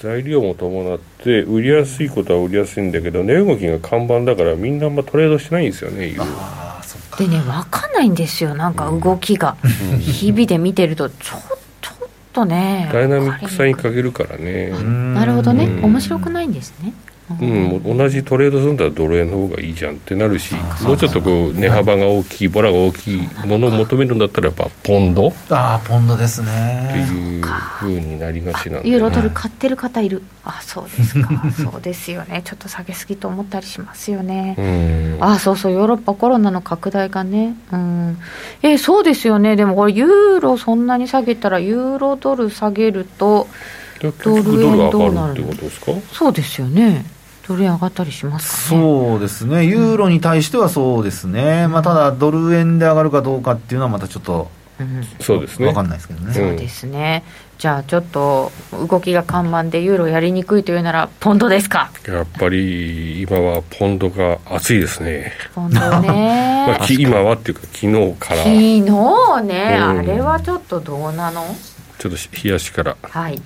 [0.00, 6.24] 材料も伴って売りやすいことは売りやすいんだけど値動きが看板だからみんなあんまトレードしてないんですよねユーロ。
[7.18, 9.56] でね分かんないんですよなんか動きが、
[10.00, 11.58] 日々で見てるとちょちょっ
[12.32, 14.70] とねダイナミックさにかけるからね。
[15.14, 15.66] なるほどね。
[15.66, 15.84] うん。
[15.84, 16.92] 面白くないんですね
[17.30, 25.28] うん、同じトレードするんだったらドル円の方がいいじゃんってなるしもうちょっとこう値幅が大きいボラが大きいものを求めるんだったらやっぱポンド？
[25.28, 26.94] っああ、ポンドですてね。
[26.96, 30.22] いうふうになりがちなんでユーロドル買ってる方いる。
[30.44, 31.28] あそうですか。
[31.72, 32.42] そうですよね。
[32.44, 35.18] ちょっと下げすぎと思ったりしますよね、うん。
[35.20, 37.54] あそうそうヨーロッパコロナの拡大がね。
[37.72, 38.18] うん。
[38.62, 39.56] えそうですよね。
[39.56, 43.46] でもこれユーロそんなに下げたらユーロドル下げると
[44.10, 44.42] ドル
[44.78, 45.92] が上がるってことですか？
[46.12, 47.04] そうですよね。
[47.46, 54.48] ドル円上がったりしますかねそうですね、ユーロに対してはそうですね、まあ、ただ、ドル円で上がるかどうかっていうのは、またちょっと
[54.78, 55.04] うん。
[55.20, 55.66] そうですね。
[55.66, 56.32] 分かんないですけどね。
[56.32, 57.24] そうですね、
[57.58, 58.52] じゃあちょっと
[58.88, 61.90] 動きが緩慢でユーロやりにくいというならポンドですか？
[62.06, 68.36] やっぱり今はポンドが熱いですね、ポンド まねあ、き今はっていうか昨日から。
[68.44, 68.92] 昨日ね、うん。
[69.98, 71.44] あれはちょっとどうなの？
[71.98, 72.96] ちょっと冷やしから。
[73.02, 73.42] はい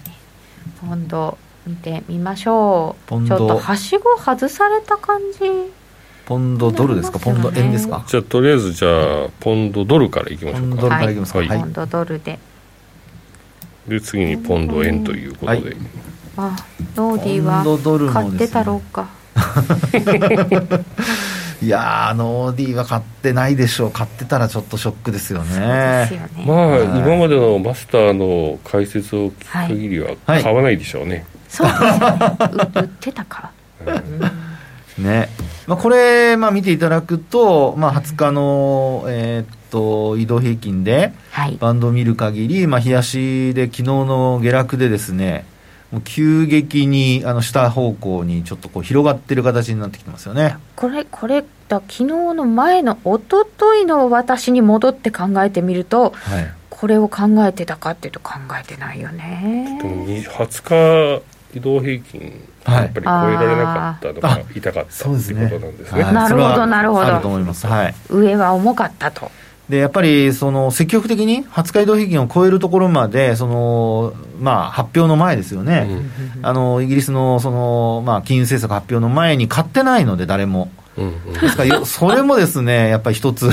[0.80, 3.08] ポンド見てみましょう。
[3.08, 3.36] ポンド。
[3.36, 5.38] ちょっとはしご外された感じ。
[6.26, 8.04] ポンドドルですか、ポンド円ですか？
[8.08, 8.88] じゃあとりあえずじゃ
[9.24, 10.60] あポンドドルからいきましょうか。
[10.60, 11.14] ポンドドルからい。
[11.14, 11.38] きますか。
[11.38, 11.48] はい。
[11.48, 11.58] はい。
[11.60, 12.38] ポンドドルで。
[13.88, 15.76] で次にポンド円ということで、はい
[16.38, 16.56] あ
[16.96, 18.38] ローディはポンドドルもですね。
[18.38, 19.08] 買ってたろうか
[21.62, 25.66] いやー、ノーディーは買ってないでしょう、買ってたらちょっとショックですよですね。
[25.66, 26.82] よね、まあ、はい。
[26.84, 29.44] 今までのマスターの解説を聞く
[29.74, 30.42] 限りははい。
[30.42, 31.90] 買わないでしょうね、そうですね。
[32.76, 33.50] う売ってたか。
[34.98, 35.28] ね。
[35.66, 41.56] まあ、これ、まあ、見ていただくと、まあ、20日の、えーっと移動平均ではい。
[41.58, 45.44] バンドを見る限り、まあ、冷やしで昨日の下落でですね
[45.96, 50.58] もう急激にあの下方向にちょっとこう広がってる形になってきてますよね。
[50.76, 56.52] これこれだ昨日の前の一昨日の私に戻って考えてみるとはい。
[56.68, 59.78] これを考えてたかっていうと考えてないよね。
[59.80, 62.82] でもに20日移動平均はい。
[62.82, 65.48] やっぱり超えられなかったのがあ痛かったってそうですね。
[65.48, 66.02] ことなんですね。
[66.02, 66.12] はい。
[66.14, 67.06] なるほどなるほど。
[67.06, 67.66] あると思います。
[67.66, 67.94] はい。
[68.10, 69.30] 上は重かったと
[69.68, 75.88] でやっぱりその積極的に20日移動平均を超えるところまでその、まあ、発表の前ですよね、
[76.42, 80.70] あのイギリスのその、まあ、金融政策発表の前に買ってないので、誰も。
[80.96, 83.50] うんうんですからよそれもですねやっぱり一つ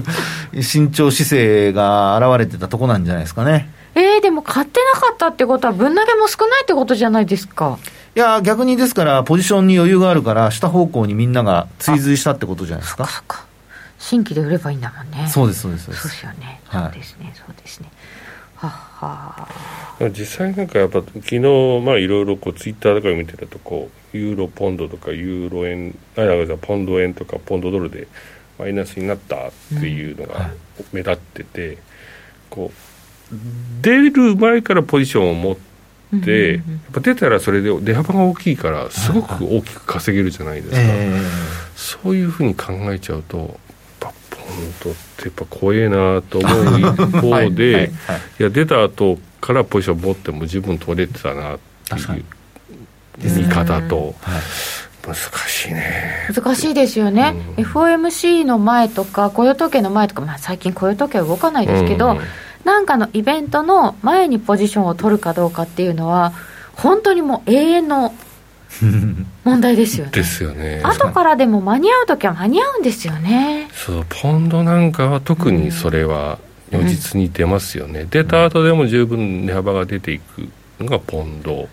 [0.60, 3.70] 慎重姿勢が現れてたとこなんじゃないですかね。
[3.94, 7.78] えー、でも買ってなかったってことは分投げも少ないってことじゃないですか
[8.14, 13.06] いや逆にですから、ポジションに余裕があるから、下方向にみんなが追随したってことじゃないですか。
[13.06, 13.46] そっか
[14.02, 15.28] 新規で売ればいいんだもんね。
[15.28, 16.14] そうです、そうです、そうでそうす。
[16.16, 16.82] ですよね、はい。
[16.82, 17.88] そうですねそうですね。
[18.56, 18.70] はっ
[20.04, 21.40] は実際なんかやっぱ昨日
[21.84, 28.06] まあいろいろこうツイッターとか見てたとこうユーロポンドとかユーロ円あだからポンド円とかポンドドルで
[28.58, 30.50] マイナスになったっていうのが
[30.92, 31.78] 目立ってて、
[32.50, 33.36] こう
[33.80, 41.20] 出る前からポジションを持って、やっぱ出たらそれで出幅が大きいからすごく大きく稼げるじゃないですか、え
[41.74, 43.58] そういうふうに考えちゃうと
[44.60, 52.24] やってやっぱ怖えなと思う一ー方で、はいや出た後からポジション持っても十分取れてたなっていう確かに。
[53.18, 53.96] 見方と。
[53.96, 54.14] はい。
[55.04, 55.16] 難
[55.48, 56.28] しいね。
[56.32, 57.64] 難しいですよね、うん。
[57.64, 62.20] FOMC の前とか雇用統計の前とか、まあ、最近雇用統計は動かないですけど、うん。
[62.64, 66.32] なんかのイベントの前にポジションを取るかどうかっていうのは
[66.74, 68.14] 本当にもう永遠の
[69.44, 70.12] 問題ですよね。
[70.12, 70.80] ですよね。
[70.82, 73.68] 後からでも間に合う時は間に合うんですよね。
[73.72, 76.38] そうポンドなんかは特にそれは
[76.70, 80.48] 如実に出ますよね、出た後でも十分値幅が出ていく
[80.80, 81.68] のがポンド。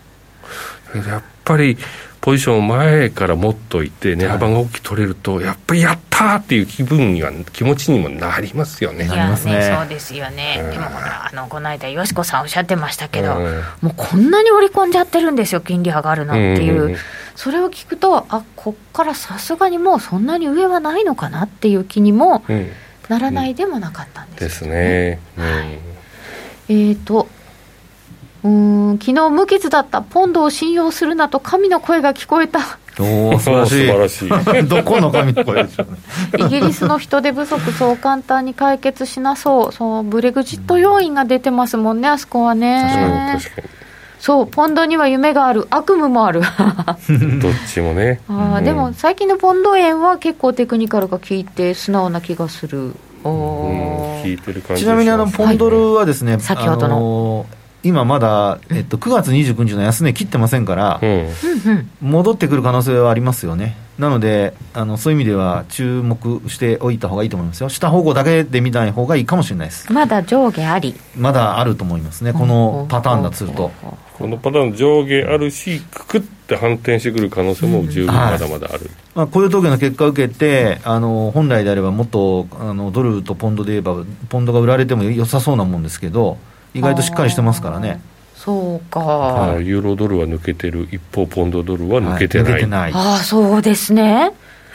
[0.94, 1.78] やっぱり
[2.20, 9.06] ポジションを前から持っといて値幅が大きく取れると、やっぱりやったーっていう気分には気持ちにもなりますよね。
[9.06, 9.74] いなりますね。
[9.74, 10.70] そうですよね、うん。
[10.70, 13.62] でもほらあのこの間よしこさんおっしゃってましたけど、うん。
[13.80, 16.96] もうこんなに織り込んじゃってるんですよ金利上がるのっていう,、う
[17.36, 22.70] それを聞くとあこっからさすがにもうそんなに上はないのかなっていう気にもうん、
[23.08, 25.20] ならないでもなかったんですですね。
[25.38, 25.44] うん。
[26.68, 27.28] えーと
[28.42, 28.50] うー
[28.94, 32.60] ん昨日無傷だったポンドを信用するなと神の声が聞こえた。
[32.98, 33.86] おお 素晴らしい。
[33.86, 34.68] 素晴らしい。
[34.68, 36.46] どこの紙の声でしょうね。
[36.46, 39.72] イギリスの人手不足そう簡単に解決しなそう。
[39.72, 43.68] そうブレグジット要因が出てますもんねあそこはうんね確か
[44.20, 45.66] そうポンドには夢がある。
[45.70, 46.40] 悪夢もある。
[47.08, 47.40] に。
[47.40, 48.20] どっちもね。
[48.28, 48.64] あーうん。
[48.64, 52.94] でも最近のポンド円は結構テクニカルが効いて素直な気がする。
[53.24, 54.24] おうん、ー。
[54.24, 56.40] 聞いてる感じちなみにあのポンドルはですね、い。
[56.40, 56.96] 先ほどの。
[56.96, 61.00] あの今まだ、えっと、9月29日の安値切ってませんから
[62.00, 70.94] 戻ってくる可能性はありますよね、なのであのそういう意味では注目しておいた方がいいと思いますよ、下方向だけで見ない方がいいかもしれないです、まだ上下あり。
[71.16, 73.70] まだあると思いますね、このパターンだとすると。
[74.20, 78.90] このパターン上下あるし、くくって反転してくる可能性も十分まだまだある。
[79.14, 86.36] まあ、雇用統計の結果を受けて、あの本来であればもっとあのドルとポンドで言えば、ポンドが売られても良さそうなもんですけど、
[86.74, 88.00] 意外としっかりしてますからね、
[88.34, 89.66] そうか、はい。
[89.66, 92.92] ユーロドルは抜けてる、一方、ポンドドルは抜けてない、はい抜けてない。
[92.94, 94.32] ああそうですね。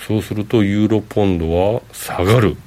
[0.08, 2.58] そうすると、ユーロポンドは下がる。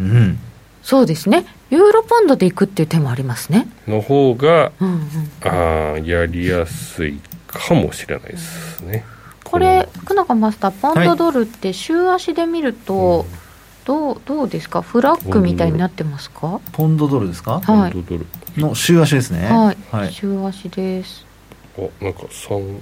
[0.00, 0.38] うん、
[0.82, 1.44] そうですね。
[1.70, 3.68] ユーロポンドでいくっていう手もありますね。
[3.86, 5.00] の方が、うんうん。
[5.42, 9.04] あーやりやすいかもしれないですね。
[9.44, 13.26] これ久永マスターポンドドルって週足で見ると、
[13.84, 14.82] どうどうですか？
[14.82, 16.60] フラッグみたいになってますか？
[16.72, 17.64] ポンドドルですか、はい。
[17.64, 18.26] ポンドドル、
[18.56, 19.46] の週足ですね。
[19.46, 20.12] はい、はい。
[20.12, 21.24] 週足です。
[21.78, 22.80] あなんか3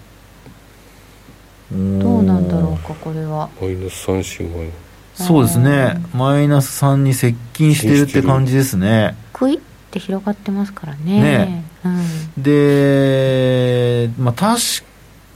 [1.72, 3.48] どうなんだろうかこれは。
[3.60, 4.18] マイナス3、
[4.48, 4.72] 4万円。
[5.14, 9.16] そうですね、マイナス3に接近してるって感じですね。
[9.32, 9.58] クイっ
[9.90, 11.22] て広がってますからね。
[11.22, 11.64] ね。
[11.84, 11.88] う
[12.40, 14.60] ん、で、まあ、確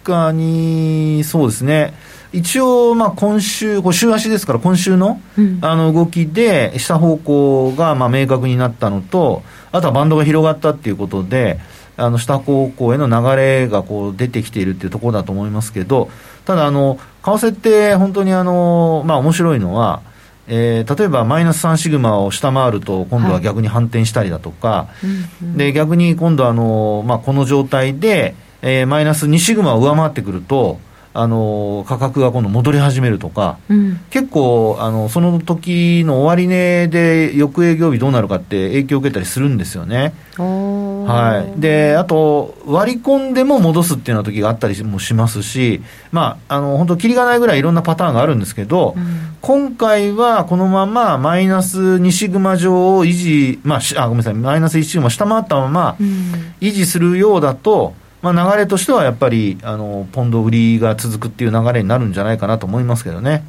[0.02, 1.94] かに、そうですね、
[2.32, 5.58] 一応、まあ、今週、これ週足ですから、今週のうん。
[5.62, 11.58] あの動きで、下方向がまあ明確になったのと、あとはバンドが広がったっていうことで、
[11.96, 16.10] あの下方向への流れがこう出てきているっていうところだと思いますけど、
[16.44, 20.02] ただ、あの為替って本当にあの、まあ面白いのは、
[20.46, 25.56] えー例えばマイナス3シグマを下回ると、今度は逆に反転したりだとか、うんうん。
[25.56, 30.78] で逆に今度あの、まあ、この状態で、えーマイナス2シグマを上回ってくると、
[31.20, 34.00] あの価格が今度戻り始めるとか、うん。
[34.10, 40.14] 結構あの、その時の終値で翌営業日どうなるかって影響を受けたりするんですよね。
[40.36, 49.36] はい、であと、割り込んでも戻すっていうような時があったりもしますし、まあ、あの本当、きりがないぐらいいろんなパターンがあるんですけど、うん。
[49.40, 56.54] 今回はこのままマイナス2シグマ上を維持、まあ、しあごめんなさい、マイナス1シグマ下回ったままうん。
[56.60, 63.44] 維持するようだと、まあ、流れとしてはやっぱりあのポンド売りが続くっていう流れになるんじゃないかなと思いますけどね。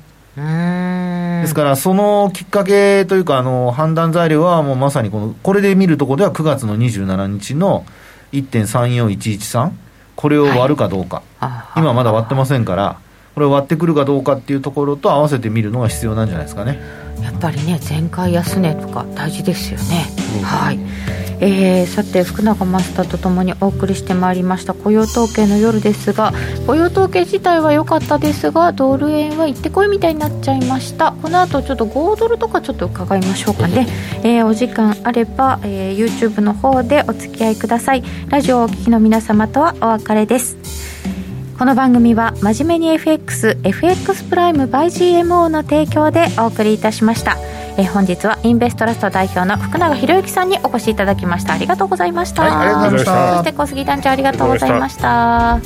[1.41, 7.86] ですから、そのきっかけというか、あの判断材料はもうまさにこの、これで見るところでは9月の27日の
[8.32, 9.72] 1.34113、
[10.15, 12.99] これを割るかどうか、あ今まだ割ってませんから、
[13.36, 16.80] これを割ってくるかどうかっていうところと合わせて見るのが必要なんじゃないですかね。
[17.22, 20.06] やっぱりね前回安値とか大事ですよね、
[20.42, 20.80] はい、
[21.42, 26.34] えーさて福永マスターとともにお送りしてまいりました雇用統計の夜ですが
[26.66, 31.12] 雇用統計自体は良かったですがドル円は行ってこいみたいになっちゃいました。
[31.22, 33.88] この後ちょっと5ドルとかちょっと伺いましょうかね、
[34.24, 38.04] えーお時間あれば、えー YouTube の方でお付き合いください。
[38.30, 40.99] ラジオをお聞きの皆様とはお別れです
[41.60, 47.36] この番組は真面目に FXFX プライム by GMO の提供でお送りいたしました。
[47.78, 51.53] えー本日はインベストラスト代表の福永博之さんにお越しいただきました。
[51.53, 53.38] ありがとうございました、はいありがとうございました。
[53.39, 55.60] そして小杉団長ありがとうございました。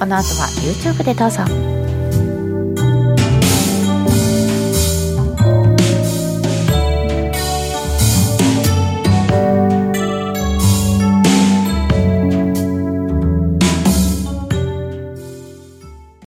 [0.00, 1.85] この後は YouTube でどうぞ